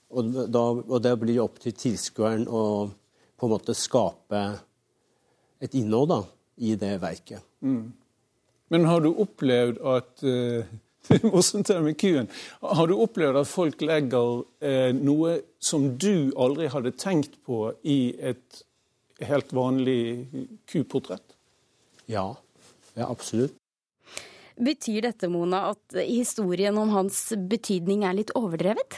Og, 0.09 0.33
da, 0.49 0.65
og 0.73 1.03
det 1.05 1.15
blir 1.21 1.43
opp 1.45 1.59
til 1.61 1.75
tilskueren 1.77 2.47
å 2.49 2.63
på 3.39 3.47
en 3.47 3.53
måte 3.53 3.75
skape 3.77 4.43
et 5.63 5.75
innhold 5.79 6.11
da, 6.11 6.21
i 6.65 6.75
det 6.81 6.95
verket. 7.03 7.45
Mm. 7.61 7.91
Men 8.73 8.87
har 8.89 9.03
du 9.05 9.11
opplevd 9.13 9.81
at 9.89 10.25
uh, 10.29 11.21
morsomt 11.33 11.71
med 11.85 11.99
kuen. 12.01 12.29
Har 12.61 12.89
du 12.89 12.97
opplevd 12.99 13.41
at 13.43 13.51
folk 13.51 13.85
legger 13.85 14.43
uh, 14.43 14.91
noe 14.97 15.39
som 15.61 15.91
du 16.01 16.31
aldri 16.37 16.69
hadde 16.73 16.97
tenkt 16.99 17.39
på 17.47 17.69
i 17.85 18.17
et 18.19 18.63
helt 19.29 19.53
vanlig 19.55 20.29
kuportrett? 20.71 21.37
Ja. 22.09 22.31
Ja, 22.95 23.09
absolutt. 23.09 23.55
Betyr 24.59 25.05
dette, 25.07 25.29
Mona, 25.31 25.69
at 25.71 26.01
historien 26.03 26.75
om 26.81 26.91
hans 26.91 27.29
betydning 27.51 28.03
er 28.09 28.17
litt 28.19 28.33
overdrevet? 28.39 28.97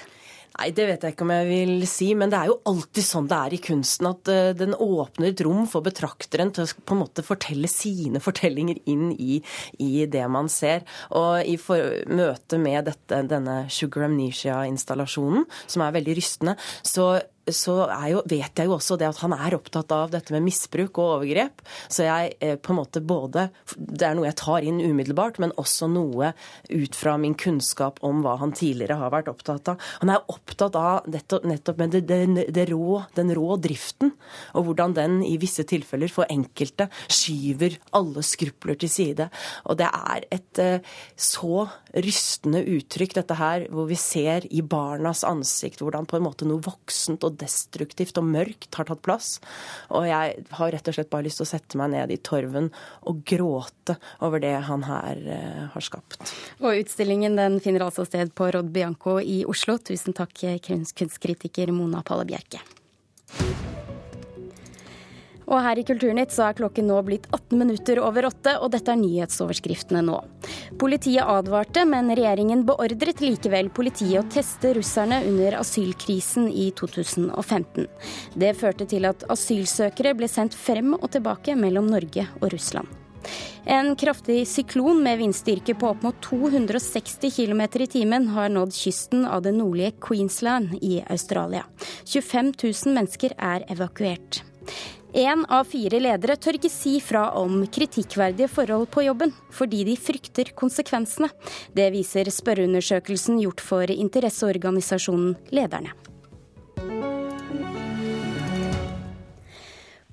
Nei, 0.59 0.71
det 0.77 0.87
vet 0.89 1.05
jeg 1.07 1.15
ikke 1.15 1.25
om 1.25 1.33
jeg 1.33 1.47
vil 1.49 1.87
si, 1.89 2.11
men 2.19 2.33
det 2.33 2.41
er 2.41 2.51
jo 2.51 2.59
alltid 2.69 3.07
sånn 3.07 3.29
det 3.31 3.39
er 3.39 3.55
i 3.57 3.61
kunsten. 3.65 4.09
At 4.11 4.31
uh, 4.33 4.51
den 4.59 4.75
åpner 4.75 5.31
et 5.31 5.43
rom 5.47 5.65
for 5.71 5.87
betrakteren 5.87 6.53
til 6.55 6.67
å 6.67 6.85
på 6.85 6.97
en 6.97 7.03
måte 7.05 7.25
fortelle 7.25 7.71
sine 7.71 8.23
fortellinger 8.27 8.81
inn 8.91 9.11
i, 9.15 9.41
i 9.81 10.07
det 10.11 10.27
man 10.33 10.51
ser. 10.53 10.85
Og 11.17 11.47
i 11.47 11.57
for, 11.61 12.03
møte 12.11 12.61
med 12.61 12.91
dette, 12.91 13.23
denne 13.31 13.63
Sugar 13.73 14.09
Amnesia-installasjonen, 14.09 15.47
som 15.71 15.87
er 15.87 15.97
veldig 16.01 16.19
rystende, 16.19 16.57
så 16.83 17.13
så 17.49 17.75
jo, 18.11 18.21
vet 18.29 18.59
jeg 18.59 18.69
jo 18.69 18.77
også 18.77 18.97
det 19.01 19.09
at 19.09 19.21
han 19.23 19.33
er 19.35 19.57
opptatt 19.57 19.93
av 19.95 20.13
dette 20.13 20.35
med 20.35 20.45
misbruk 20.45 20.99
og 21.01 21.15
overgrep. 21.17 21.63
Så 21.89 22.05
jeg 22.07 22.35
eh, 22.45 22.57
på 22.61 22.75
en 22.75 22.81
måte 22.81 23.01
både 23.01 23.49
Det 23.75 24.05
er 24.07 24.17
noe 24.17 24.29
jeg 24.29 24.39
tar 24.41 24.67
inn 24.67 24.81
umiddelbart, 24.83 25.41
men 25.43 25.55
også 25.61 25.89
noe 25.91 26.33
ut 26.69 26.99
fra 26.99 27.17
min 27.21 27.35
kunnskap 27.39 28.01
om 28.07 28.23
hva 28.25 28.37
han 28.43 28.53
tidligere 28.57 28.99
har 29.01 29.13
vært 29.15 29.31
opptatt 29.33 29.73
av. 29.73 29.81
Han 30.03 30.13
er 30.13 30.27
opptatt 30.33 30.77
av 30.79 31.09
nettopp, 31.11 31.47
nettopp 31.49 31.81
med 31.81 31.97
det, 31.97 32.03
det, 32.11 32.47
det 32.55 32.67
rå, 32.71 33.01
den 33.17 33.33
rå 33.37 33.57
driften, 33.63 34.13
og 34.55 34.69
hvordan 34.69 34.97
den 34.99 35.19
i 35.27 35.37
visse 35.41 35.65
tilfeller 35.69 36.13
for 36.13 36.29
enkelte 36.31 36.91
skyver 37.09 37.79
alle 37.97 38.25
skrupler 38.27 38.79
til 38.81 38.93
side. 38.93 39.31
Og 39.67 39.81
det 39.81 39.89
er 39.89 40.29
et 40.31 40.63
eh, 40.63 40.93
så 41.17 41.67
rystende 41.97 42.63
uttrykk, 42.77 43.17
dette 43.21 43.37
her, 43.39 43.67
hvor 43.75 43.89
vi 43.91 43.99
ser 43.99 44.47
i 44.51 44.63
barnas 44.63 45.25
ansikt 45.27 45.83
hvordan 45.83 46.07
på 46.09 46.19
en 46.19 46.27
måte 46.27 46.47
noe 46.49 46.63
voksent 46.63 47.25
og 47.27 47.30
destruktivt 47.39 48.19
og 48.21 48.29
mørkt 48.31 48.79
har 48.79 48.89
tatt 48.89 49.03
plass. 49.05 49.33
Og 49.95 50.09
jeg 50.09 50.45
har 50.59 50.75
rett 50.75 50.91
og 50.91 50.97
slett 50.97 51.13
bare 51.13 51.27
lyst 51.29 51.41
til 51.43 51.49
å 51.49 51.53
sette 51.53 51.81
meg 51.81 51.93
ned 51.95 52.15
i 52.15 52.21
torven 52.25 52.71
og 53.09 53.23
gråte 53.29 53.97
over 54.25 54.43
det 54.43 54.57
han 54.69 54.87
her 54.89 55.25
uh, 55.27 55.65
har 55.75 55.87
skapt. 55.87 56.35
Og 56.61 56.83
utstillingen 56.83 57.39
den 57.39 57.61
finner 57.65 57.87
altså 57.87 58.07
sted 58.09 58.35
på 58.35 58.51
Rod 58.55 58.73
Bianco 58.75 59.19
i 59.21 59.43
Oslo. 59.49 59.79
Tusen 59.79 60.17
takk, 60.17 60.47
kunstkritiker 60.67 61.75
Mona 61.75 62.05
Palle 62.07 62.29
Bjerke. 62.29 62.63
Og 65.51 65.59
her 65.65 65.81
i 65.81 65.85
Kulturnytt 65.87 66.31
så 66.35 66.47
er 66.47 66.59
klokken 66.61 66.87
nå 66.91 67.01
blitt 67.07 67.27
18 67.35 67.59
minutter 67.59 67.99
over 68.03 68.29
åtte, 68.29 68.55
og 68.63 68.71
dette 68.75 68.93
er 68.93 69.01
nyhetsoverskriftene 69.01 70.03
nå. 70.07 70.21
Politiet 70.79 71.27
advarte, 71.27 71.83
men 71.91 72.13
regjeringen 72.15 72.63
beordret 72.69 73.23
likevel 73.25 73.73
politiet 73.75 74.23
å 74.23 74.29
teste 74.31 74.77
russerne 74.79 75.21
under 75.27 75.59
asylkrisen 75.59 76.49
i 76.55 76.71
2015. 76.79 77.91
Det 78.39 78.55
førte 78.59 78.87
til 78.91 79.11
at 79.11 79.27
asylsøkere 79.33 80.15
ble 80.19 80.31
sendt 80.31 80.55
frem 80.55 80.95
og 80.95 81.11
tilbake 81.11 81.59
mellom 81.59 81.91
Norge 81.91 82.29
og 82.41 82.51
Russland. 82.55 83.01
En 83.69 83.93
kraftig 83.97 84.47
syklon 84.49 85.03
med 85.05 85.19
vindstyrke 85.21 85.75
på 85.77 85.91
opp 85.91 86.05
mot 86.07 86.17
260 86.25 87.35
km 87.35 87.61
i 87.85 87.89
timen 87.91 88.31
har 88.33 88.49
nådd 88.49 88.73
kysten 88.73 89.27
av 89.29 89.43
det 89.45 89.53
nordlige 89.59 89.99
Queensland 90.01 90.79
i 90.81 91.03
Australia. 91.11 91.67
25 92.07 92.55
000 92.63 92.95
mennesker 92.97 93.37
er 93.37 93.67
evakuert. 93.69 94.41
Én 95.15 95.43
av 95.51 95.67
fire 95.67 95.99
ledere 95.99 96.37
tør 96.39 96.59
ikke 96.61 96.71
si 96.71 96.93
fra 97.03 97.25
om 97.41 97.65
kritikkverdige 97.67 98.47
forhold 98.53 98.87
på 98.95 99.03
jobben, 99.09 99.33
fordi 99.51 99.83
de 99.89 99.97
frykter 99.99 100.53
konsekvensene. 100.55 101.33
Det 101.75 101.89
viser 101.97 102.31
spørreundersøkelsen 102.31 103.43
gjort 103.43 103.65
for 103.65 103.91
interesseorganisasjonen 103.91 105.35
Lederne. 105.51 106.10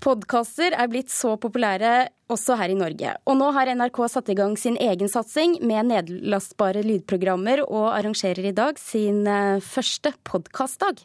Podkaster 0.04 0.75
er 0.77 0.89
blitt 0.92 1.10
så 1.10 1.34
populære 1.42 2.10
også 2.30 2.58
her 2.60 2.70
i 2.70 2.77
Norge. 2.77 3.13
Og 3.25 3.38
nå 3.39 3.48
har 3.56 3.70
NRK 3.74 3.98
satt 4.12 4.30
i 4.30 4.36
gang 4.38 4.54
sin 4.60 4.75
egen 4.84 5.10
satsing 5.10 5.56
med 5.66 5.88
nedlastbare 5.89 6.84
lydprogrammer, 6.86 7.63
og 7.66 7.88
arrangerer 7.96 8.50
i 8.50 8.56
dag 8.56 8.77
sin 8.82 9.24
eh, 9.32 9.63
første 9.63 10.12
podkastdag. 10.27 11.01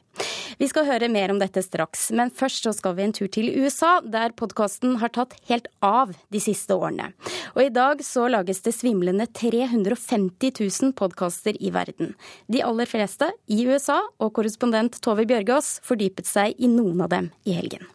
Vi 0.60 0.68
skal 0.68 0.86
høre 0.90 1.08
mer 1.08 1.32
om 1.32 1.40
dette 1.40 1.62
straks, 1.64 2.10
men 2.12 2.34
først 2.34 2.66
så 2.66 2.74
skal 2.76 2.98
vi 2.98 3.06
en 3.06 3.16
tur 3.16 3.30
til 3.32 3.48
USA, 3.62 3.94
der 4.04 4.34
podkasten 4.36 4.98
har 5.00 5.14
tatt 5.14 5.38
helt 5.48 5.70
av 5.80 6.12
de 6.34 6.42
siste 6.42 6.76
årene. 6.76 7.12
Og 7.54 7.64
i 7.64 7.72
dag 7.72 8.02
så 8.04 8.26
lages 8.28 8.60
det 8.66 8.74
svimlende 8.76 9.28
350 9.30 10.52
000 10.58 10.92
podkaster 10.98 11.56
i 11.56 11.72
verden. 11.72 12.12
De 12.52 12.60
aller 12.66 12.90
fleste 12.90 13.30
i 13.48 13.64
USA, 13.70 14.02
og 14.20 14.34
korrespondent 14.36 15.00
Tove 15.00 15.24
Bjørgaas 15.30 15.78
fordypet 15.86 16.28
seg 16.28 16.58
i 16.58 16.70
noen 16.70 17.06
av 17.06 17.12
dem 17.14 17.32
i 17.48 17.56
helgen. 17.56 17.88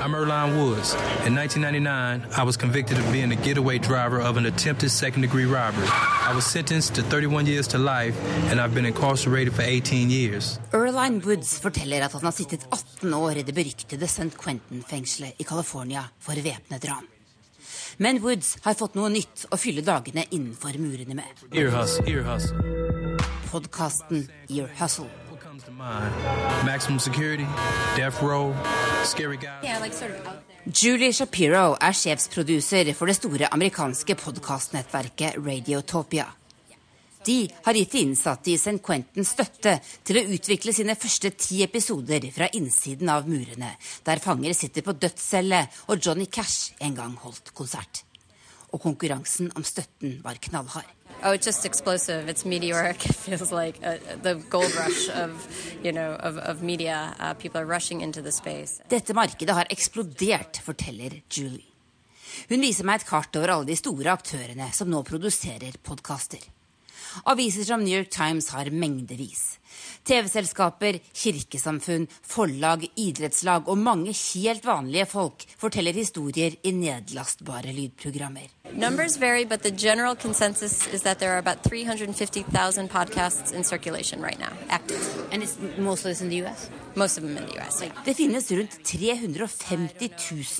I'm 0.00 0.12
Erline 0.12 0.58
Woods. 0.58 0.94
In 1.26 1.34
1999, 1.34 2.26
I 2.36 2.42
was 2.42 2.56
convicted 2.56 2.98
of 2.98 3.10
being 3.12 3.32
a 3.32 3.36
getaway 3.36 3.78
driver 3.78 4.20
of 4.20 4.36
an 4.36 4.46
attempted 4.46 4.90
second 4.90 5.22
degree 5.22 5.44
robbery. 5.44 5.86
I 6.30 6.32
was 6.34 6.44
sentenced 6.44 6.94
to 6.96 7.02
31 7.02 7.46
years 7.46 7.68
to 7.68 7.78
life, 7.78 8.16
and 8.50 8.60
I've 8.60 8.74
been 8.74 8.86
incarcerated 8.86 9.54
for 9.54 9.62
18 9.62 10.10
years. 10.10 10.58
Erline 10.72 11.24
Woods 11.24 11.58
forteller 11.58 12.02
at 12.02 12.12
han 12.12 12.24
har 12.24 12.32
sittet 12.32 12.66
18 12.70 13.14
år 13.14 13.36
i 13.36 13.42
det 13.42 13.54
beryktede 13.54 14.08
St. 14.08 14.36
Quentin-fengselet 14.36 15.34
i 15.38 15.44
California 15.44 16.04
for 16.20 16.34
væpnet 16.34 16.84
ran. 16.88 17.06
Men 17.96 18.22
Woods 18.22 18.56
har 18.62 18.74
fått 18.74 18.96
noe 18.98 19.08
nytt 19.08 19.46
å 19.50 19.56
fylle 19.56 19.84
dagene 19.86 20.26
innenfor 20.30 20.78
murene 20.82 21.14
med. 21.14 21.44
Ear 21.52 21.70
hustle, 21.70 22.08
ear 22.10 22.26
hustle. 22.26 22.74
Podkasten 23.52 24.26
Ear 24.50 24.70
Hustle. 24.80 25.23
Maximum 26.64 26.98
security, 26.98 27.46
death 27.96 28.22
row, 28.22 28.54
scary 29.04 29.36
guy. 29.36 29.60
Julie 30.66 31.12
Shapiro 31.12 31.76
er 31.76 31.92
sjefsproduser 31.92 32.88
for 32.96 33.10
det 33.10 33.18
store 33.18 33.50
amerikanske 33.52 34.16
podkastnettverket 34.16 35.36
Radiotopia. 35.44 36.24
De 37.26 37.36
har 37.66 37.76
gitt 37.76 37.92
de 37.92 38.00
innsatte 38.04 38.52
i 38.52 38.56
St. 38.56 38.80
Quentin 38.84 39.28
støtte 39.28 39.76
til 40.04 40.20
å 40.20 40.24
utvikle 40.36 40.72
sine 40.76 40.96
første 40.96 41.34
ti 41.36 41.60
episoder 41.64 42.30
fra 42.32 42.48
innsiden 42.56 43.12
av 43.12 43.28
murene, 43.28 43.74
der 44.08 44.24
fanger 44.24 44.56
sitter 44.56 44.84
på 44.84 44.96
dødscelle 44.96 45.66
og 45.88 46.00
Johnny 46.00 46.30
Cash 46.32 46.72
en 46.80 46.96
gang 46.96 47.16
holdt 47.20 47.52
konsert. 47.56 48.06
Og 48.72 48.80
konkurransen 48.80 49.52
om 49.56 49.64
støtten 49.64 50.18
var 50.24 50.40
knallhard. 50.48 50.88
Oh, 51.24 51.32
it's 51.32 51.46
just 51.46 51.64
explosive. 51.64 52.28
It's 52.28 52.44
meteoric. 52.44 53.06
It 53.08 53.14
feels 53.14 53.50
like 53.50 53.80
a, 53.82 53.98
the 54.22 54.34
gold 54.50 54.74
rush 54.74 55.08
of, 55.08 55.48
you 55.82 55.90
know, 55.90 56.12
of, 56.20 56.36
of 56.36 56.62
media. 56.62 57.14
Uh, 57.18 57.32
people 57.32 57.60
are 57.60 57.64
rushing 57.66 58.02
into 58.02 58.20
the 58.20 58.30
space. 58.30 58.82
Dette 58.88 59.14
markedet 59.14 59.54
har 59.54 59.66
eksplodert, 59.70 60.60
forteller 60.60 61.22
Julie. 61.30 61.64
Hun 62.50 62.60
viser 62.60 62.84
meg 62.84 63.00
et 63.00 63.08
kart 63.08 63.36
over 63.40 63.54
alle 63.54 63.70
de 63.70 63.76
store 63.78 64.12
aktørene 64.12 64.68
som 64.76 64.90
nå 64.90 65.00
produserer 65.06 65.78
podkaster. 65.86 66.44
Aviser 67.24 67.64
som 67.64 67.84
New 67.84 67.96
York 67.96 68.10
Times 68.10 68.50
har 68.54 68.70
mengdevis. 68.70 69.58
TV-selskaper, 70.04 70.98
kirkesamfunn, 71.16 72.06
forlag, 72.22 72.84
idrettslag 73.00 73.68
og 73.72 73.78
mange 73.80 74.12
helt 74.12 74.66
vanlige 74.66 75.06
folk 75.08 75.46
forteller 75.58 75.96
historier 75.96 76.56
i 76.62 76.72
nedlastbare 76.76 77.72
lydprogrammer. 77.72 78.50
Numbers 78.72 79.16
vary, 79.20 79.44
but 79.44 79.62
the 79.62 79.70
general 79.70 80.16
consensus 80.16 80.86
is 80.92 81.02
that 81.02 81.18
there 81.18 81.32
are 81.32 81.38
about 81.38 81.62
350,000 81.64 82.88
podcasts 82.88 83.52
in 83.52 83.64
circulation 83.64 84.20
right 84.20 84.38
now, 84.38 84.52
active. 84.68 85.00
And 85.32 85.42
it's 85.42 85.56
most 85.78 86.04
of 86.04 86.10
this 86.10 86.20
in 86.20 86.28
the 86.28 86.44
US? 86.44 86.68
Most 86.94 87.18
of 87.18 87.24
them 87.24 87.36
in 87.36 87.46
the 87.46 87.58
US. 87.60 87.82
Yeah. 87.82 87.92
Det 88.04 88.14
finnes 88.14 88.50
rundt 88.50 88.78
350 88.84 90.10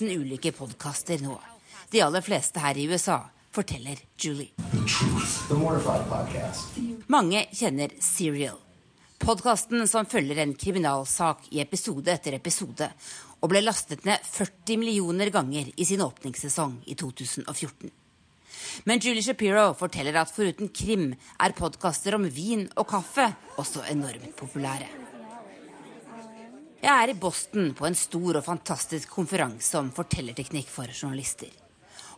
000 0.00 0.16
ulike 0.20 0.52
podkaster 0.52 1.20
nå. 1.22 1.40
De 1.90 2.02
aller 2.02 2.20
fleste 2.20 2.60
her 2.60 2.78
i 2.78 2.88
USA 2.88 3.20
forteller 3.54 4.00
Julie. 4.18 4.50
Mange 7.06 7.46
kjenner 7.52 7.94
Serial. 8.02 8.58
Podkasten 9.24 9.86
som 9.88 10.06
følger 10.10 10.42
en 10.42 10.54
kriminalsak 10.58 11.46
i 11.54 11.62
episode 11.62 12.10
etter 12.12 12.34
episode, 12.36 12.88
og 13.40 13.52
ble 13.52 13.62
lastet 13.62 14.04
ned 14.08 14.20
40 14.26 14.80
millioner 14.80 15.30
ganger 15.32 15.70
i 15.76 15.86
sin 15.86 16.02
åpningssesong 16.04 16.80
i 16.90 16.96
2014. 16.98 17.92
Men 18.84 19.00
Julie 19.00 19.22
Shapiro 19.22 19.70
forteller 19.78 20.18
at 20.18 20.32
foruten 20.34 20.70
krim 20.74 21.10
er 21.14 21.56
podkaster 21.56 22.18
om 22.18 22.26
vin 22.26 22.66
og 22.74 22.88
kaffe 22.90 23.28
også 23.60 23.86
enormt 23.92 24.34
populære. 24.36 24.88
Jeg 26.84 26.92
er 26.92 27.14
i 27.14 27.16
Boston 27.16 27.70
på 27.72 27.86
en 27.88 27.96
stor 27.96 28.40
og 28.40 28.44
fantastisk 28.44 29.14
konferanse 29.14 29.78
om 29.78 29.92
fortellerteknikk 29.94 30.68
for 30.68 30.90
journalister. 30.90 31.63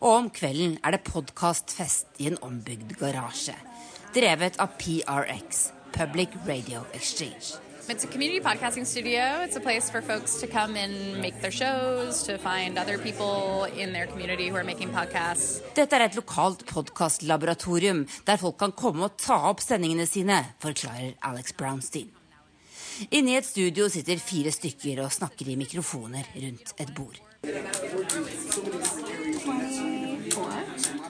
Og 0.01 0.11
om 0.13 0.27
kvelden 0.29 0.77
er 0.85 0.93
det 0.93 1.05
podkastfest 1.07 2.19
i 2.21 2.27
en 2.29 2.37
ombygd 2.45 2.97
garasje. 2.99 3.55
Drevet 4.13 4.59
av 4.61 4.75
PRX, 4.77 5.71
Public 5.95 6.29
Radio 6.45 6.83
Exchange. 6.93 7.57
It's 7.89 8.03
a 8.03 8.07
community 8.07 8.41
podcasting 8.41 8.85
studio. 8.85 9.21
It's 9.45 9.55
a 9.55 9.61
place 9.61 9.89
for 9.89 10.01
folks 10.01 10.41
to 10.41 10.47
come 10.47 10.75
and 10.75 11.21
make 11.21 11.41
their 11.41 11.51
shows, 11.51 12.23
to 12.23 12.37
find 12.37 12.77
other 12.77 12.97
people 12.97 13.63
in 13.81 13.93
their 13.93 14.07
community 14.07 14.49
who 14.49 14.57
are 14.57 14.63
making 14.63 14.91
podcasts. 14.91 15.61
Dette 15.73 15.95
er 15.95 16.05
et 16.09 16.15
lokalt 16.19 16.65
podkastlaboratorium 16.67 18.05
der 18.27 18.37
folk 18.37 18.59
kan 18.59 18.75
komme 18.75 19.07
og 19.07 19.17
ta 19.17 19.39
opp 19.49 19.63
sendingene 19.63 20.05
sine, 20.05 20.43
forklarer 20.59 21.15
Alex 21.23 21.55
Brownstein. 21.57 22.11
Inne 23.11 23.31
i 23.31 23.37
et 23.39 23.45
studio 23.45 23.87
sitter 23.89 24.19
fire 24.19 24.51
stykker 24.51 25.05
og 25.05 25.13
snakker 25.13 25.47
i 25.47 25.55
mikrofoner 25.55 26.27
rundt 26.35 26.73
et 26.81 26.93
bord. 26.97 27.21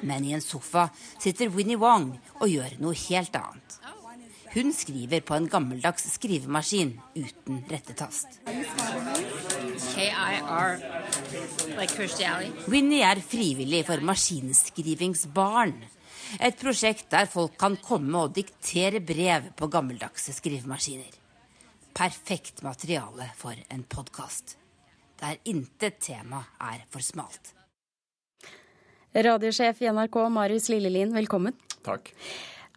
Men 0.01 0.23
i 0.23 0.33
en 0.37 0.41
sofa 0.41 0.87
sitter 1.19 1.51
Winnie 1.53 1.79
Wong 1.79 2.11
og 2.39 2.49
gjør 2.51 2.77
noe 2.81 2.97
helt 3.07 3.35
annet. 3.39 3.77
Hun 4.53 4.71
skriver 4.73 5.21
på 5.21 5.35
en 5.35 5.47
gammeldags 5.51 6.07
skrivemaskin 6.13 6.95
uten 7.17 7.59
rettetast. 7.69 8.39
Winnie 12.71 13.03
er 13.05 13.21
frivillig 13.21 13.83
for 13.89 14.01
Maskinskrivingsbarn. 14.09 15.75
Et 16.43 16.57
prosjekt 16.59 17.11
der 17.13 17.29
folk 17.31 17.57
kan 17.59 17.77
komme 17.83 18.23
og 18.25 18.33
diktere 18.35 19.01
brev 19.03 19.51
på 19.59 19.69
gammeldagse 19.71 20.35
skrivemaskiner. 20.35 21.13
Perfekt 21.97 22.63
materiale 22.65 23.31
for 23.37 23.55
en 23.73 23.83
podkast. 23.83 24.57
Der 25.21 25.39
intet 25.45 26.01
tema 26.03 26.43
er 26.61 26.83
for 26.93 27.01
smalt. 27.01 27.56
Radiosjef 29.15 29.81
i 29.81 29.89
NRK 29.91 30.29
Marius 30.29 30.69
Lillelien, 30.69 31.13
velkommen. 31.13 31.53
Takk. 31.83 32.11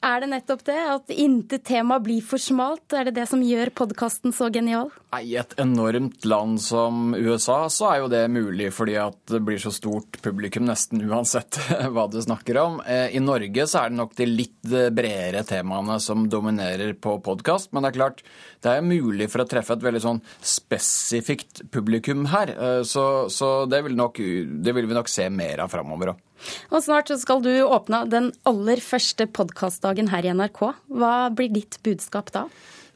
Er 0.00 0.22
det 0.22 0.30
nettopp 0.30 0.62
det? 0.64 0.78
At 0.80 1.10
intet 1.12 1.66
tema 1.68 1.98
blir 2.00 2.22
for 2.24 2.40
smalt? 2.40 2.88
Er 2.96 3.04
det 3.08 3.18
det 3.18 3.26
som 3.28 3.42
gjør 3.44 3.68
podkasten 3.76 4.32
så 4.32 4.48
genial? 4.52 4.88
I 5.12 5.34
et 5.36 5.52
enormt 5.60 6.24
land 6.24 6.56
som 6.64 7.12
USA 7.12 7.66
så 7.68 7.90
er 7.90 7.98
jo 8.00 8.08
det 8.12 8.22
mulig 8.32 8.70
fordi 8.72 8.94
at 9.02 9.18
det 9.28 9.42
blir 9.44 9.60
så 9.60 9.72
stort 9.74 10.16
publikum 10.24 10.64
nesten 10.70 11.04
uansett 11.04 11.58
hva 11.92 12.06
du 12.08 12.16
snakker 12.24 12.56
om. 12.62 12.78
Eh, 12.80 13.12
I 13.18 13.20
Norge 13.20 13.66
så 13.68 13.82
er 13.82 13.92
det 13.92 14.00
nok 14.00 14.16
de 14.16 14.28
litt 14.30 14.72
bredere 14.96 15.44
temaene 15.44 15.98
som 16.00 16.24
dominerer 16.32 16.96
på 16.96 17.18
podkast. 17.20 17.68
Men 17.74 17.84
det 17.84 17.92
er 17.92 17.98
klart, 18.00 18.24
det 18.64 18.72
er 18.72 18.86
mulig 18.86 19.28
for 19.28 19.44
å 19.44 19.48
treffe 19.52 19.76
et 19.76 19.84
veldig 19.84 20.04
sånn 20.06 20.24
spesifikt 20.40 21.66
publikum 21.76 22.24
her. 22.32 22.56
Eh, 22.56 22.80
så, 22.88 23.28
så 23.28 23.52
det, 23.68 23.84
vil 23.84 24.00
nok, 24.00 24.24
det, 24.64 24.76
vil 24.80 24.88
vi 24.88 24.96
nok 24.96 25.12
se 25.12 25.28
mer 25.28 25.66
av 25.66 25.76
framover 25.76 26.14
òg. 26.14 26.26
Og 26.70 26.84
snart 26.84 27.12
skal 27.20 27.42
du 27.44 27.52
åpne 27.64 28.04
den 28.10 28.30
aller 28.48 28.82
første 28.84 29.26
podkastdagen 29.30 30.10
her 30.12 30.26
i 30.26 30.34
NRK. 30.34 30.66
Hva 30.88 31.14
blir 31.34 31.52
ditt 31.54 31.80
budskap 31.86 32.32
da? 32.34 32.48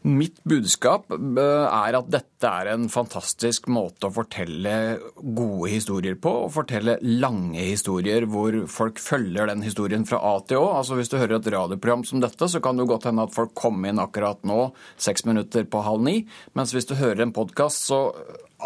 Mitt 0.04 0.36
budskap 0.44 1.08
er 1.16 1.96
at 1.96 2.08
dette 2.12 2.44
er 2.44 2.68
en 2.74 2.90
fantastisk 2.92 3.70
måte 3.72 4.10
å 4.10 4.12
fortelle 4.12 4.74
gode 5.16 5.70
historier 5.72 6.18
på. 6.20 6.28
Og 6.44 6.52
fortelle 6.52 6.98
lange 7.00 7.62
historier 7.64 8.26
hvor 8.28 8.58
folk 8.68 9.00
følger 9.00 9.48
den 9.48 9.64
historien 9.64 10.04
fra 10.04 10.20
A 10.20 10.34
til 10.44 10.60
Å. 10.60 10.74
Altså 10.82 10.98
Hvis 10.98 11.08
du 11.08 11.16
hører 11.16 11.38
et 11.38 11.48
radioprogram 11.56 12.04
som 12.04 12.20
dette, 12.20 12.50
så 12.52 12.60
kan 12.60 12.76
det 12.76 12.84
godt 12.90 13.08
hende 13.08 13.24
at 13.24 13.32
folk 13.32 13.56
kom 13.56 13.80
inn 13.88 14.02
akkurat 14.02 14.44
nå, 14.44 14.74
seks 15.00 15.24
minutter 15.24 15.64
på 15.64 15.80
halv 15.88 16.04
ni. 16.04 16.18
Mens 16.52 16.76
hvis 16.76 16.90
du 16.90 16.98
hører 17.00 17.24
en 17.24 17.32
podkast, 17.32 17.88
så 17.88 18.02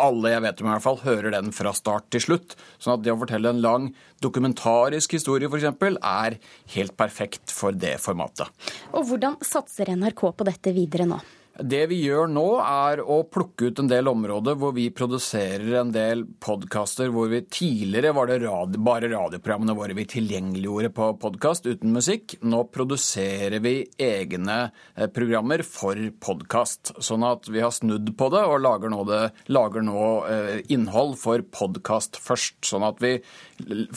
alle 0.01 0.33
jeg 0.35 0.45
vet 0.45 0.63
om 0.63 0.69
i 0.69 0.73
hvert 0.73 0.85
fall, 0.85 1.01
hører 1.05 1.35
den 1.35 1.53
fra 1.55 1.73
start 1.77 2.09
til 2.15 2.25
slutt. 2.25 2.57
Sånn 2.79 2.97
at 2.97 3.05
det 3.07 3.15
å 3.15 3.19
fortelle 3.21 3.53
en 3.53 3.63
lang 3.65 3.89
dokumentarisk 4.25 5.17
historie 5.19 5.51
f.eks. 5.51 5.69
er 5.99 6.39
helt 6.75 6.97
perfekt 6.99 7.55
for 7.55 7.77
det 7.77 7.97
formatet. 8.03 8.49
Og 8.93 9.11
hvordan 9.11 9.39
satser 9.45 9.95
NRK 9.95 10.25
på 10.39 10.49
dette 10.49 10.75
videre 10.77 11.09
nå? 11.09 11.21
Det 11.59 11.81
vi 11.91 11.97
gjør 12.05 12.29
nå, 12.31 12.45
er 12.63 13.01
å 13.03 13.17
plukke 13.27 13.73
ut 13.73 13.81
en 13.83 13.89
del 13.91 14.07
områder 14.07 14.55
hvor 14.61 14.71
vi 14.77 14.85
produserer 14.95 15.81
en 15.81 15.91
del 15.91 16.23
podkaster 16.39 17.11
hvor 17.11 17.33
vi 17.33 17.41
tidligere 17.51 18.13
var 18.15 18.31
det 18.31 18.37
radio, 18.45 18.79
bare 18.87 19.11
radioprogrammene 19.11 19.75
våre 19.75 19.97
vi 19.99 20.05
tilgjengeliggjorde 20.07 20.93
på 20.95 21.11
podkast 21.19 21.67
uten 21.67 21.97
musikk. 21.97 22.37
Nå 22.47 22.63
produserer 22.71 23.59
vi 23.65 23.75
egne 23.99 24.61
eh, 24.95 25.11
programmer 25.11 25.67
for 25.67 25.99
podkast. 26.23 26.95
Sånn 27.03 27.27
at 27.27 27.51
vi 27.51 27.65
har 27.65 27.75
snudd 27.75 28.15
på 28.15 28.31
det 28.37 28.47
og 28.47 28.63
lager 28.63 28.95
nå, 28.95 29.03
det, 29.11 29.23
lager 29.51 29.83
nå 29.83 30.09
eh, 30.31 30.57
innhold 30.71 31.19
for 31.19 31.43
podkast 31.43 32.23
først. 32.23 32.61
Sånn 32.71 32.87
at 32.87 33.03
vi 33.03 33.17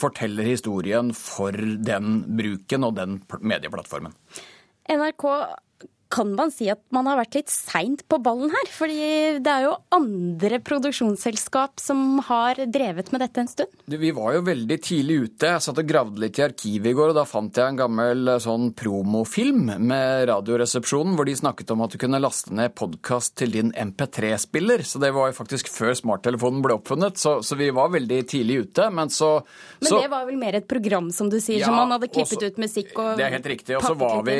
forteller 0.01 0.49
historien 0.49 1.13
for 1.13 1.53
den 1.53 2.23
bruken 2.41 2.89
og 2.89 2.97
den 2.97 3.21
medieplattformen. 3.37 4.17
NRK 4.89 5.27
kan 6.11 6.33
man 6.35 6.51
si 6.53 6.67
at 6.71 6.81
man 6.93 7.07
har 7.09 7.19
vært 7.21 7.37
litt 7.39 7.51
seint 7.51 8.03
på 8.11 8.19
ballen 8.23 8.51
her? 8.51 8.69
Fordi 8.73 9.39
det 9.43 9.51
er 9.51 9.67
jo 9.67 9.75
andre 9.95 10.59
produksjonsselskap 10.63 11.81
som 11.81 12.19
har 12.27 12.59
drevet 12.71 13.11
med 13.13 13.23
dette 13.23 13.43
en 13.43 13.49
stund? 13.49 13.71
Vi 13.87 14.11
var 14.15 14.35
jo 14.35 14.43
veldig 14.47 14.77
tidlig 14.83 15.17
ute. 15.25 15.53
Jeg 15.53 15.63
satt 15.63 15.79
og 15.81 15.87
gravde 15.87 16.21
litt 16.23 16.39
i 16.39 16.45
arkivet 16.45 16.91
i 16.91 16.95
går, 16.97 17.13
og 17.13 17.19
da 17.19 17.25
fant 17.27 17.57
jeg 17.57 17.73
en 17.73 17.79
gammel 17.79 18.33
eh, 18.33 18.41
sånn 18.43 18.71
promofilm 18.77 19.71
med 19.79 20.27
Radioresepsjonen, 20.29 21.15
hvor 21.17 21.27
de 21.27 21.37
snakket 21.37 21.73
om 21.75 21.85
at 21.85 21.95
du 21.95 21.99
kunne 22.01 22.21
laste 22.21 22.53
ned 22.55 22.75
podkast 22.77 23.37
til 23.41 23.55
din 23.55 23.71
MP3-spiller. 23.71 24.85
Så 24.87 25.01
det 25.03 25.13
var 25.15 25.31
jo 25.31 25.37
faktisk 25.37 25.71
før 25.71 25.95
smarttelefonen 25.97 26.63
ble 26.65 26.77
oppfunnet, 26.79 27.19
så, 27.21 27.37
så 27.45 27.57
vi 27.59 27.71
var 27.75 27.93
veldig 27.95 28.21
tidlig 28.31 28.61
ute. 28.67 28.89
Men 28.91 29.11
så 29.13 29.31
Men 29.79 29.89
så, 29.89 30.01
det 30.03 30.11
var 30.11 30.27
vel 30.27 30.39
mer 30.41 30.59
et 30.59 30.67
program, 30.67 31.11
som 31.15 31.31
du 31.31 31.39
sier, 31.39 31.61
ja, 31.61 31.69
som 31.69 31.79
man 31.79 31.95
hadde 31.95 32.11
klippet 32.11 32.37
også, 32.37 32.51
ut 32.51 32.61
musikk 32.61 32.93
og 32.99 33.15
Det 33.19 33.27
er 33.27 33.35
helt 33.37 33.51
riktig. 33.53 33.77
Og 33.79 33.85
så 33.85 33.95
var 33.97 34.21
vi, 34.27 34.39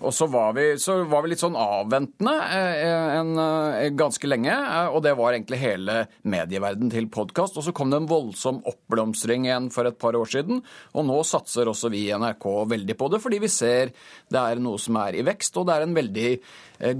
og 0.00 0.14
så 0.14 0.30
var 0.30 0.56
vi 0.56 0.68
så 0.80 0.93
var 1.10 1.24
vi 1.24 1.32
litt 1.32 1.42
sånn 1.42 1.56
avventende 1.58 2.34
en, 2.54 3.08
en, 3.18 3.32
eh, 3.42 3.90
ganske 3.96 4.28
lenge. 4.28 4.52
Eh, 4.54 4.90
og 4.90 5.02
det 5.04 5.14
var 5.18 5.34
egentlig 5.34 5.60
hele 5.62 6.04
medieverden 6.22 6.92
til 6.92 7.08
podkast. 7.12 7.58
Og 7.58 7.66
så 7.66 7.74
kom 7.76 7.92
det 7.92 8.02
en 8.02 8.10
voldsom 8.10 8.62
oppblomstring 8.70 9.48
igjen 9.48 9.70
for 9.74 9.88
et 9.88 9.98
par 10.00 10.16
år 10.18 10.30
siden. 10.30 10.62
Og 10.94 11.08
nå 11.08 11.18
satser 11.26 11.70
også 11.70 11.90
vi 11.94 12.06
i 12.08 12.14
NRK 12.14 12.46
veldig 12.70 12.98
på 13.00 13.10
det, 13.12 13.22
fordi 13.24 13.42
vi 13.44 13.52
ser 13.52 13.94
det 14.32 14.40
er 14.40 14.62
noe 14.62 14.80
som 14.80 14.96
er 15.02 15.18
i 15.18 15.26
vekst, 15.26 15.56
og 15.60 15.68
det 15.68 15.76
er 15.76 15.86
en 15.86 15.96
veldig 15.96 16.30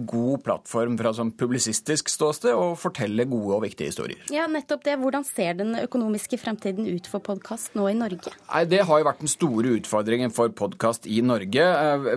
god 0.06 0.42
plattform 0.44 0.94
fra 0.98 1.10
sånn 1.16 1.32
publisistisk 1.36 2.08
ståsted 2.12 2.54
å 2.54 2.72
fortelle 2.78 3.26
gode 3.28 3.56
og 3.56 3.64
viktige 3.64 3.90
historier. 3.90 4.20
Ja, 4.32 4.46
nettopp 4.50 4.84
det. 4.86 4.94
Hvordan 5.02 5.26
ser 5.26 5.58
den 5.58 5.74
økonomiske 5.80 6.38
fremtiden 6.40 6.86
ut 6.86 7.08
for 7.10 7.24
podkast 7.24 7.74
nå 7.78 7.88
i 7.90 7.96
Norge? 7.98 8.32
Nei, 8.46 8.64
Det 8.70 8.84
har 8.86 9.00
jo 9.00 9.08
vært 9.08 9.24
den 9.24 9.32
store 9.32 9.74
utfordringen 9.78 10.32
for 10.34 10.54
podkast 10.54 11.08
i 11.10 11.20
Norge. 11.26 11.66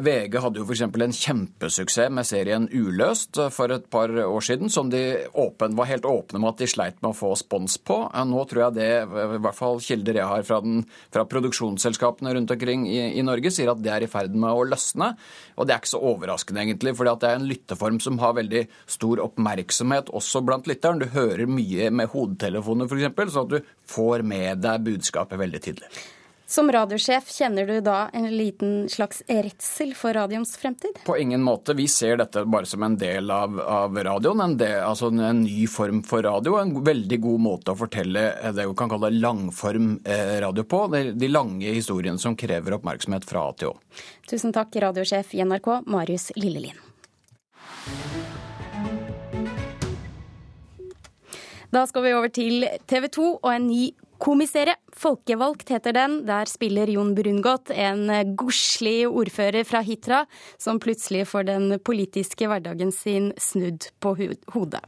VG 0.05 0.39
hadde 0.43 0.61
jo 0.61 0.67
f.eks. 0.67 0.85
en 0.85 1.17
kjempesuksess 1.67 2.11
med 2.13 2.25
serien 2.25 2.67
Uløst 2.71 3.37
for 3.51 3.71
et 3.71 3.89
par 3.91 4.09
år 4.09 4.41
siden, 4.41 4.69
som 4.69 4.89
de 4.89 5.27
åpen, 5.33 5.75
var 5.75 5.89
helt 5.89 6.05
åpne 6.05 6.39
med 6.39 6.53
at 6.53 6.61
de 6.61 6.67
sleit 6.67 7.01
med 7.01 7.11
å 7.11 7.17
få 7.17 7.35
spons 7.35 7.77
på. 7.77 8.09
Nå 8.13 8.45
tror 8.47 8.63
jeg 8.67 8.77
det, 8.77 8.89
i 9.03 9.41
hvert 9.43 9.57
fall 9.57 9.79
kilder 9.83 10.21
jeg 10.21 10.27
har 10.27 10.43
fra, 10.47 10.61
den, 10.61 10.85
fra 11.13 11.25
produksjonsselskapene 11.27 12.33
rundt 12.35 12.51
omkring 12.51 12.87
i, 12.87 13.19
i, 13.19 13.23
Norge, 13.25 13.51
sier 13.51 13.71
at 13.71 13.81
det 13.83 13.93
er 13.93 14.05
i 14.05 14.11
ferd 14.11 14.35
med 14.35 14.51
å 14.51 14.65
løsne. 14.67 15.13
Og 15.57 15.67
det 15.67 15.75
er 15.75 15.81
ikke 15.81 15.93
så 15.93 16.03
overraskende, 16.13 16.63
egentlig, 16.63 16.95
for 16.97 17.07
det 17.07 17.29
er 17.29 17.39
en 17.39 17.49
lytteform 17.49 18.01
som 18.03 18.19
har 18.23 18.37
veldig 18.37 18.67
stor 18.87 19.23
oppmerksomhet 19.27 20.11
også 20.15 20.43
blant 20.47 20.69
lytteren. 20.69 21.01
Du 21.03 21.09
hører 21.13 21.47
mye 21.49 21.91
med 21.91 22.13
hodetelefoner, 22.13 22.87
f.eks., 22.87 23.33
sånn 23.33 23.49
at 23.49 23.57
du 23.57 23.73
får 23.91 24.23
med 24.27 24.63
deg 24.63 24.87
budskapet 24.87 25.41
veldig 25.41 25.63
tydelig. 25.63 25.91
Som 26.49 26.71
radiosjef, 26.71 27.27
kjenner 27.27 27.67
du 27.67 27.81
da 27.81 28.09
en 28.13 28.37
liten 28.37 28.89
slags 28.89 29.23
redsel 29.27 29.89
for 29.95 30.13
radioens 30.15 30.57
fremtid? 30.57 30.95
På 31.05 31.17
ingen 31.17 31.43
måte. 31.43 31.73
Vi 31.73 31.87
ser 31.91 32.17
dette 32.17 32.45
bare 32.45 32.65
som 32.65 32.83
en 32.87 32.95
del 32.97 33.31
av, 33.31 33.59
av 33.59 33.97
radioen. 34.03 34.41
En, 34.41 34.55
del, 34.57 34.77
altså 34.79 35.09
en, 35.11 35.41
ny 35.43 35.65
form 35.67 35.99
for 36.07 36.23
radio. 36.23 36.55
En 36.61 36.71
veldig 36.87 37.19
god 37.25 37.43
måte 37.43 37.75
å 37.75 37.79
fortelle 37.81 38.23
det 38.55 38.63
vi 38.63 38.77
kan 38.79 38.93
kalle 38.93 39.11
langform 39.17 39.97
eh, 40.07 40.37
radio 40.39 40.63
på. 40.63 40.81
De 41.19 41.27
lange 41.27 41.75
historiene 41.75 42.23
som 42.23 42.39
krever 42.39 42.79
oppmerksomhet 42.79 43.27
fra 43.27 43.49
A 43.49 43.51
til 43.59 43.73
Å. 43.73 44.01
Tusen 44.31 44.55
takk, 44.55 44.79
radiosjef 44.87 45.35
i 45.35 45.43
NRK, 45.43 45.71
Marius 45.83 46.31
Lillelien. 46.39 46.79
Da 51.75 51.83
skal 51.91 52.07
vi 52.07 52.15
over 52.15 52.31
til 52.31 52.63
TV 52.87 53.11
2 53.11 53.31
og 53.35 53.51
en 53.51 53.67
ny 53.67 53.89
Komiserie. 54.17 54.75
Folkevalgt 54.97 55.69
heter 55.69 55.93
den. 55.93 56.13
Der 56.25 56.49
spiller 56.49 56.89
Jon 56.89 57.11
Brungot, 57.15 57.69
en 57.69 58.09
godslig 58.35 59.05
ordfører 59.05 59.61
fra 59.67 59.83
Hitra, 59.85 60.23
som 60.57 60.79
plutselig 60.81 61.27
får 61.29 61.45
den 61.51 61.75
politiske 61.85 62.47
hverdagen 62.49 62.89
sin 62.95 63.29
snudd 63.37 63.91
på 64.01 64.15
hodet. 64.55 64.81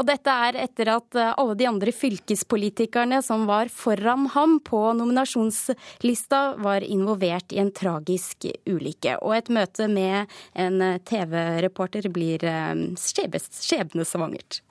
Og 0.00 0.06
dette 0.08 0.32
er 0.46 0.62
etter 0.64 0.94
at 0.94 1.20
alle 1.28 1.58
de 1.60 1.68
andre 1.68 1.92
fylkespolitikerne 1.92 3.20
som 3.26 3.44
var 3.50 3.68
foran 3.68 4.30
ham 4.32 4.56
på 4.64 4.80
nominasjonslista, 4.96 6.42
var 6.64 6.80
involvert 6.80 7.52
i 7.52 7.60
en 7.60 7.72
tragisk 7.76 8.48
ulykke. 8.64 9.18
Og 9.20 9.36
et 9.36 9.52
møte 9.52 9.92
med 9.92 10.32
en 10.56 10.80
TV-reporter 11.04 12.08
blir 12.08 12.48
eh, 12.48 12.74
skjebnesvangert. 12.96 14.62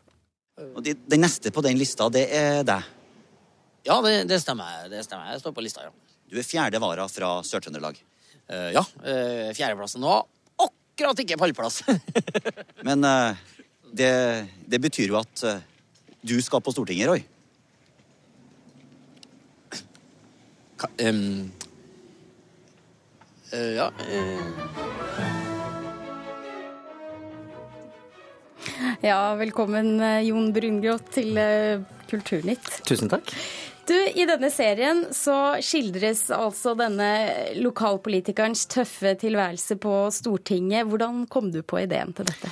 Den 0.84 1.22
neste 1.22 1.54
på 1.54 1.62
den 1.64 1.78
lista, 1.80 2.10
det 2.12 2.26
er 2.36 2.66
deg? 2.68 2.96
Ja, 3.84 4.02
det, 4.02 4.24
det, 4.24 4.40
stemmer. 4.44 4.90
det 4.92 5.04
stemmer. 5.06 5.32
Jeg 5.34 5.42
står 5.44 5.56
på 5.56 5.64
lista, 5.64 5.86
ja. 5.88 5.94
Du 6.30 6.38
er 6.38 6.46
fjerde 6.46 6.82
vara 6.82 7.08
fra 7.10 7.40
Sør-Trøndelag? 7.46 7.98
Uh, 8.50 8.70
ja. 8.76 8.84
Uh, 9.02 9.50
Fjerdeplassen 9.56 10.04
nå. 10.04 10.20
Akkurat 10.60 11.22
ikke 11.24 11.40
pallplass. 11.40 11.82
Men 12.88 13.06
uh, 13.08 13.40
det, 13.90 14.12
det, 14.70 14.82
betyr 14.84 15.14
jo 15.14 15.20
at 15.22 15.46
du 16.22 16.36
skal 16.44 16.62
på 16.62 16.74
Stortinget, 16.76 17.10
Roy? 17.10 17.24
Ka, 20.80 20.88
um, 21.10 21.50
ja 23.50 23.90
Ja, 29.02 29.18
velkommen 29.40 29.98
Jon 30.28 30.52
Brungrot 30.54 31.10
til 31.16 31.34
Kulturnytt. 32.12 32.70
Tusen 32.86 33.10
takk. 33.10 33.34
Du, 33.90 33.96
I 33.98 34.26
denne 34.30 34.52
serien 34.54 35.08
så 35.16 35.58
skildres 35.66 36.28
altså 36.34 36.76
denne 36.78 37.10
lokalpolitikerens 37.58 38.68
tøffe 38.70 39.16
tilværelse 39.18 39.80
på 39.82 39.94
Stortinget. 40.14 40.86
Hvordan 40.92 41.24
kom 41.32 41.50
du 41.50 41.64
på 41.66 41.82
ideen 41.82 42.14
til 42.14 42.30
dette? 42.30 42.52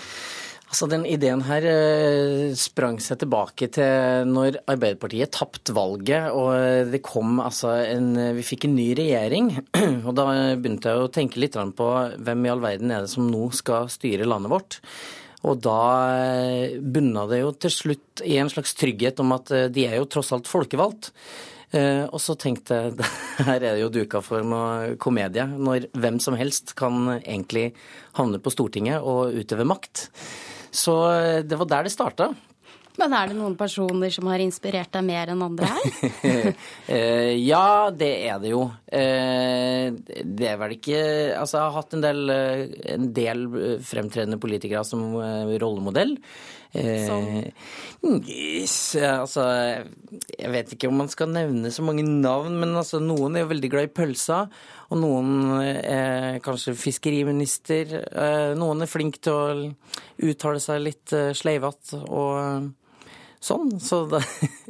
Altså, 0.68 0.88
Den 0.90 1.06
ideen 1.08 1.44
her 1.46 1.68
eh, 1.70 2.56
sprang 2.58 2.98
seg 3.00 3.22
tilbake 3.22 3.70
til 3.78 4.26
når 4.32 4.58
Arbeiderpartiet 4.66 5.32
tapte 5.38 5.76
valget 5.78 6.34
og 6.34 6.90
det 6.92 7.04
kom 7.06 7.38
altså 7.40 7.76
en 7.86 8.10
Vi 8.36 8.44
fikk 8.44 8.66
en 8.68 8.76
ny 8.76 8.90
regjering. 8.98 9.54
Og 10.08 10.12
da 10.18 10.28
begynte 10.58 10.90
jeg 10.90 11.06
å 11.06 11.14
tenke 11.14 11.40
litt 11.40 11.56
på 11.56 11.94
hvem 12.18 12.44
i 12.44 12.52
all 12.52 12.66
verden 12.66 12.92
er 12.92 13.06
det 13.06 13.14
som 13.14 13.30
nå 13.30 13.46
skal 13.56 13.94
styre 13.94 14.28
landet 14.28 14.52
vårt. 14.58 14.82
Og 15.46 15.60
da 15.62 15.82
eh, 16.18 16.80
bunna 16.82 17.28
det 17.30 17.44
jo 17.44 17.52
til 17.62 17.74
slutt 17.74 18.24
i 18.26 18.40
en 18.42 18.50
slags 18.50 18.74
trygghet 18.78 19.22
om 19.22 19.36
at 19.36 19.54
eh, 19.54 19.68
de 19.74 19.86
er 19.86 20.00
jo 20.00 20.10
tross 20.10 20.34
alt 20.34 20.50
folkevalgt. 20.50 21.12
Eh, 21.76 22.06
og 22.08 22.18
så 22.24 22.38
tenkte 22.40 22.80
jeg 22.80 23.10
her 23.50 23.60
er 23.60 23.78
det 23.78 23.84
jo 23.84 23.94
duka 23.94 24.24
for 24.26 24.46
noe 24.46 24.98
komedie, 25.02 25.46
når 25.46 25.92
hvem 25.94 26.18
som 26.24 26.38
helst 26.40 26.74
kan 26.80 27.20
egentlig 27.20 27.70
havne 28.18 28.42
på 28.42 28.54
Stortinget 28.54 29.06
og 29.06 29.38
utøve 29.38 29.68
makt. 29.68 30.08
Så 30.74 30.98
det 31.48 31.58
var 31.58 31.70
der 31.70 31.88
det 31.88 31.94
starta. 31.94 32.32
Men 32.98 33.14
er 33.14 33.30
det 33.30 33.38
noen 33.38 33.56
personer 33.60 34.14
som 34.14 34.28
har 34.32 34.42
inspirert 34.42 34.92
deg 34.94 35.06
mer 35.06 35.34
enn 35.34 35.46
andre 35.46 35.72
her? 35.76 35.88
Eh, 36.88 37.34
ja, 37.44 37.90
det 37.92 38.10
er 38.30 38.38
det 38.40 38.54
jo. 38.54 38.62
Eh, 38.88 39.90
det 40.24 40.46
er 40.48 40.60
vel 40.62 40.78
ikke 40.78 41.00
Altså, 41.36 41.58
jeg 41.58 41.66
har 41.66 41.74
hatt 41.76 41.96
en 41.98 42.04
del, 42.06 42.22
en 42.94 43.10
del 43.16 43.42
fremtredende 43.84 44.40
politikere 44.40 44.86
som 44.88 45.04
rollemodell. 45.60 46.16
Som? 46.78 47.28
yes, 48.28 48.96
altså, 49.02 49.46
jeg 50.38 50.52
vet 50.54 50.74
ikke 50.76 50.90
om 50.92 51.00
man 51.02 51.12
skal 51.12 51.32
nevne 51.34 51.72
så 51.74 51.84
mange 51.86 52.06
navn, 52.08 52.56
men 52.62 52.76
altså, 52.78 53.02
noen 53.04 53.36
er 53.36 53.46
jo 53.46 53.52
veldig 53.52 53.72
glad 53.74 53.90
i 53.90 53.94
pølsa. 54.00 54.42
Og 54.88 55.02
noen 55.02 55.32
er 55.60 56.40
kanskje 56.46 56.76
fiskeriminister. 56.80 57.96
Eh, 58.08 58.52
noen 58.60 58.84
er 58.86 58.92
flink 58.92 59.20
til 59.20 59.36
å 59.36 60.28
uttale 60.30 60.62
seg 60.64 60.84
litt 60.86 61.16
eh, 61.16 61.34
sleivete 61.36 62.00
og 62.08 62.70
sånn. 63.44 63.78
Så 63.84 64.06
det 64.12 64.24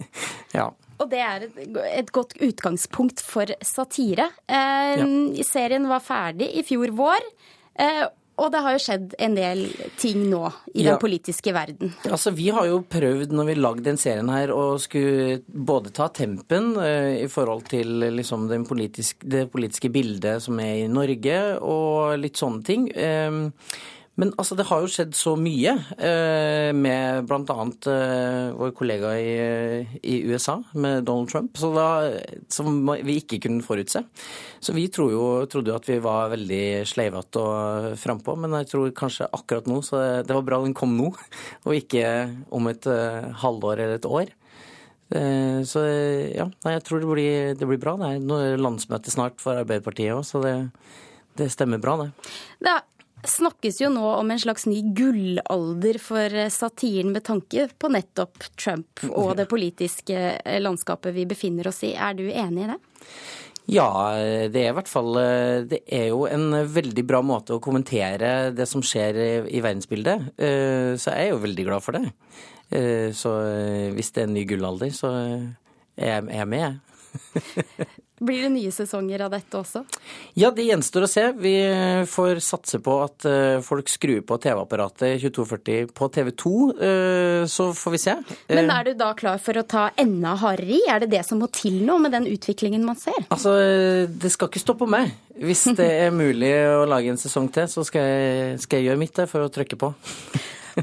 Ja. 0.58 0.72
Og 0.98 1.10
det 1.12 1.20
er 1.22 1.44
et, 1.46 2.08
godt 2.10 2.34
utgangspunkt 2.42 3.22
for 3.22 3.52
satire. 3.62 4.32
Eh, 4.50 4.98
ja. 4.98 5.44
Serien 5.46 5.86
var 5.90 6.02
ferdig 6.02 6.50
i 6.58 6.64
fjor 6.66 6.90
vår. 6.98 7.28
Eh, 7.78 8.08
og 8.38 8.52
det 8.54 8.60
har 8.62 8.76
jo 8.76 8.82
skjedd 8.82 9.14
en 9.26 9.36
del 9.38 9.64
ting 9.98 10.28
nå 10.30 10.44
i 10.76 10.84
ja. 10.84 10.92
den 10.92 11.00
politiske 11.02 11.54
verden. 11.56 11.94
Altså, 12.06 12.34
Vi 12.38 12.52
har 12.54 12.68
jo 12.70 12.84
prøvd 12.86 13.34
når 13.34 13.50
vi 13.50 13.56
lagde 13.58 13.86
den 13.88 13.98
serien 13.98 14.30
her 14.30 14.54
å 14.54 14.78
skulle 14.82 15.40
både 15.48 15.94
ta 15.98 16.10
tempen 16.14 16.76
eh, 16.82 17.24
i 17.24 17.28
forhold 17.34 17.66
til 17.72 18.06
liksom, 18.14 18.46
politiske, 18.70 19.26
det 19.26 19.48
politiske 19.54 19.90
bildet 19.94 20.46
som 20.46 20.62
er 20.62 20.84
i 20.84 20.92
Norge, 20.92 21.40
og 21.66 22.18
litt 22.22 22.38
sånne 22.38 22.66
ting. 22.68 22.90
Eh, 22.94 23.42
men 24.18 24.32
altså, 24.42 24.56
det 24.58 24.66
har 24.66 24.82
jo 24.82 24.90
skjedd 24.90 25.14
så 25.14 25.36
mye 25.38 25.76
eh, 26.02 26.72
med 26.74 27.28
bl.a. 27.30 27.58
Eh, 27.94 28.56
vår 28.58 28.72
kollega 28.78 29.12
i, 29.22 30.16
USA, 30.26 30.56
med 30.74 31.06
Donald 31.06 31.30
Trump, 31.30 31.60
da, 31.76 31.86
som 32.50 32.82
vi 33.06 33.20
ikke 33.22 33.38
kunne 33.44 33.66
forutse. 33.66 34.02
Så 34.58 34.74
vi 34.74 34.88
jo, 34.90 35.46
trodde 35.46 35.70
jo 35.70 35.78
at 35.78 35.86
vi 35.90 36.00
var 36.02 36.34
veldig 36.34 36.64
sleivete 36.90 37.46
og 37.46 37.94
frampå, 38.02 38.34
men 38.42 38.58
jeg 38.64 38.72
tror 38.74 38.98
kanskje 38.98 39.30
akkurat 39.38 39.70
nå 39.70 39.84
så 39.86 40.02
det 40.26 40.34
var 40.34 40.50
bra 40.50 40.62
den 40.66 40.74
kom 40.78 40.98
nå, 40.98 41.14
og 41.68 41.78
ikke 41.78 42.10
om 42.50 42.74
et 42.74 42.90
uh, 42.90 43.30
halvår 43.46 43.86
eller 43.86 44.02
et 44.02 44.10
år. 44.10 44.34
Uh, 45.14 45.62
så 45.62 45.86
ja, 46.34 46.50
jeg 46.74 46.86
tror 46.90 47.06
det 47.06 47.14
blir, 47.14 47.54
det 47.54 47.70
blir 47.70 47.86
bra. 47.86 48.00
Det 48.02 48.42
er 48.50 48.66
landsmøte 48.66 49.14
snart 49.14 49.38
for 49.46 49.62
Arbeiderpartiet 49.62 50.18
òg, 50.18 50.26
så 50.26 50.42
det, 50.42 50.58
det 51.38 51.54
stemmer 51.54 51.78
bra, 51.78 52.00
det. 52.02 52.12
Det 52.66 52.80
snakkes 53.30 53.82
jo 53.82 53.90
nå 53.94 54.06
om 54.18 54.32
en 54.32 54.40
slags 54.42 54.68
ny 54.70 54.82
gullalder 54.98 56.00
for 56.02 56.38
satiren 56.54 57.14
med 57.16 57.26
tanke 57.28 57.68
på 57.80 57.92
nettopp 57.94 58.48
Trump 58.60 59.04
og 59.10 59.36
det 59.40 59.48
politiske 59.52 60.38
landskapet 60.64 61.16
vi 61.16 61.28
befinner 61.30 61.70
oss 61.72 61.84
i. 61.88 61.94
Er 61.94 62.18
du 62.18 62.26
enig 62.28 62.66
i 62.66 62.72
det? 62.72 62.80
Ja, 63.68 63.90
det 64.48 64.62
er 64.62 64.70
i 64.72 64.76
hvert 64.78 64.88
fall 64.88 65.18
Det 65.68 65.82
er 65.92 66.06
jo 66.08 66.22
en 66.24 66.56
veldig 66.72 67.04
bra 67.04 67.20
måte 67.20 67.58
å 67.58 67.64
kommentere 67.64 68.54
det 68.56 68.68
som 68.70 68.84
skjer 68.86 69.20
i 69.52 69.60
verdensbildet. 69.60 70.30
Eh, 70.40 70.96
så 70.96 71.12
jeg 71.12 71.28
er 71.28 71.34
jo 71.34 71.44
veldig 71.44 71.68
glad 71.68 71.84
for 71.84 72.00
det. 72.00 72.14
Eh, 72.72 73.12
så 73.12 73.36
hvis 73.92 74.14
det 74.16 74.24
er 74.24 74.30
en 74.30 74.36
ny 74.40 74.48
gullalder, 74.48 74.96
så 74.96 75.12
er 75.98 76.24
jeg 76.32 76.48
med, 76.48 76.64
jeg. 76.64 77.88
Blir 78.20 78.48
det 78.48 78.50
nye 78.50 78.72
sesonger 78.74 79.22
av 79.28 79.34
dette 79.36 79.60
også? 79.60 79.84
Ja, 80.40 80.50
det 80.50 80.64
gjenstår 80.66 81.06
å 81.06 81.10
se. 81.12 81.26
Vi 81.38 81.54
får 82.10 82.40
satse 82.42 82.80
på 82.82 82.96
at 83.04 83.28
eh, 83.30 83.60
folk 83.62 83.92
skrur 83.94 84.24
på 84.26 84.40
TV-apparatet 84.42 85.22
2240 85.22 85.92
på 85.94 86.10
TV2, 86.16 86.54
eh, 86.88 87.44
så 87.52 87.70
får 87.78 87.94
vi 87.94 88.02
se. 88.02 88.16
Men 88.50 88.74
er 88.74 88.90
du 88.90 88.92
da 88.98 89.12
klar 89.18 89.38
for 89.44 89.62
å 89.62 89.66
ta 89.70 89.88
enda 90.02 90.34
hardere 90.42 90.80
i? 90.80 90.82
Er 90.90 91.06
det 91.06 91.12
det 91.14 91.24
som 91.28 91.38
må 91.44 91.52
til 91.54 91.78
nå 91.86 92.00
med 92.02 92.16
den 92.18 92.26
utviklingen 92.32 92.86
man 92.88 92.98
ser? 92.98 93.22
Altså, 93.30 93.54
det 94.10 94.34
skal 94.34 94.50
ikke 94.50 94.66
stå 94.66 94.78
på 94.82 94.90
meg. 94.90 95.14
Hvis 95.38 95.68
det 95.78 95.86
er 96.08 96.14
mulig 96.16 96.56
å 96.74 96.88
lage 96.90 97.14
en 97.14 97.22
sesong 97.22 97.52
til, 97.54 97.70
så 97.70 97.86
skal 97.86 98.02
jeg, 98.02 98.62
skal 98.66 98.82
jeg 98.82 98.90
gjøre 98.90 99.04
mitt 99.06 99.26
for 99.30 99.46
å 99.46 99.54
trykke 99.54 99.78
på. 99.78 99.94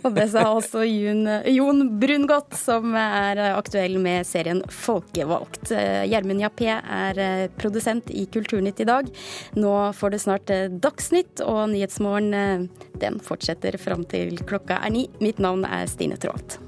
Og 0.03 0.11
det 0.17 0.27
sa 0.33 0.47
også 0.51 0.85
Jon, 0.87 1.29
Jon 1.51 1.85
Brungot, 2.01 2.57
som 2.59 2.97
er 2.99 3.41
aktuell 3.53 3.99
med 4.03 4.27
serien 4.29 4.63
Folkevalgt. 4.73 5.73
Gjermund 6.11 6.43
Jappé 6.43 6.71
er 6.73 7.21
eh, 7.21 7.47
produsent 7.59 8.11
i 8.11 8.27
Kulturnytt 8.31 8.83
i 8.83 8.89
dag. 8.89 9.09
Nå 9.59 9.75
får 9.97 10.15
du 10.15 10.21
snart 10.23 10.53
eh, 10.55 10.67
Dagsnytt, 10.69 11.43
og 11.45 11.69
Nyhetsmorgen 11.75 12.35
eh, 12.35 12.69
den 13.03 13.21
fortsetter 13.25 13.79
fram 13.81 14.07
til 14.11 14.39
klokka 14.45 14.81
er 14.83 14.95
ni. 14.95 15.09
Mitt 15.25 15.43
navn 15.43 15.67
er 15.69 15.89
Stine 15.91 16.21
Traalt. 16.21 16.64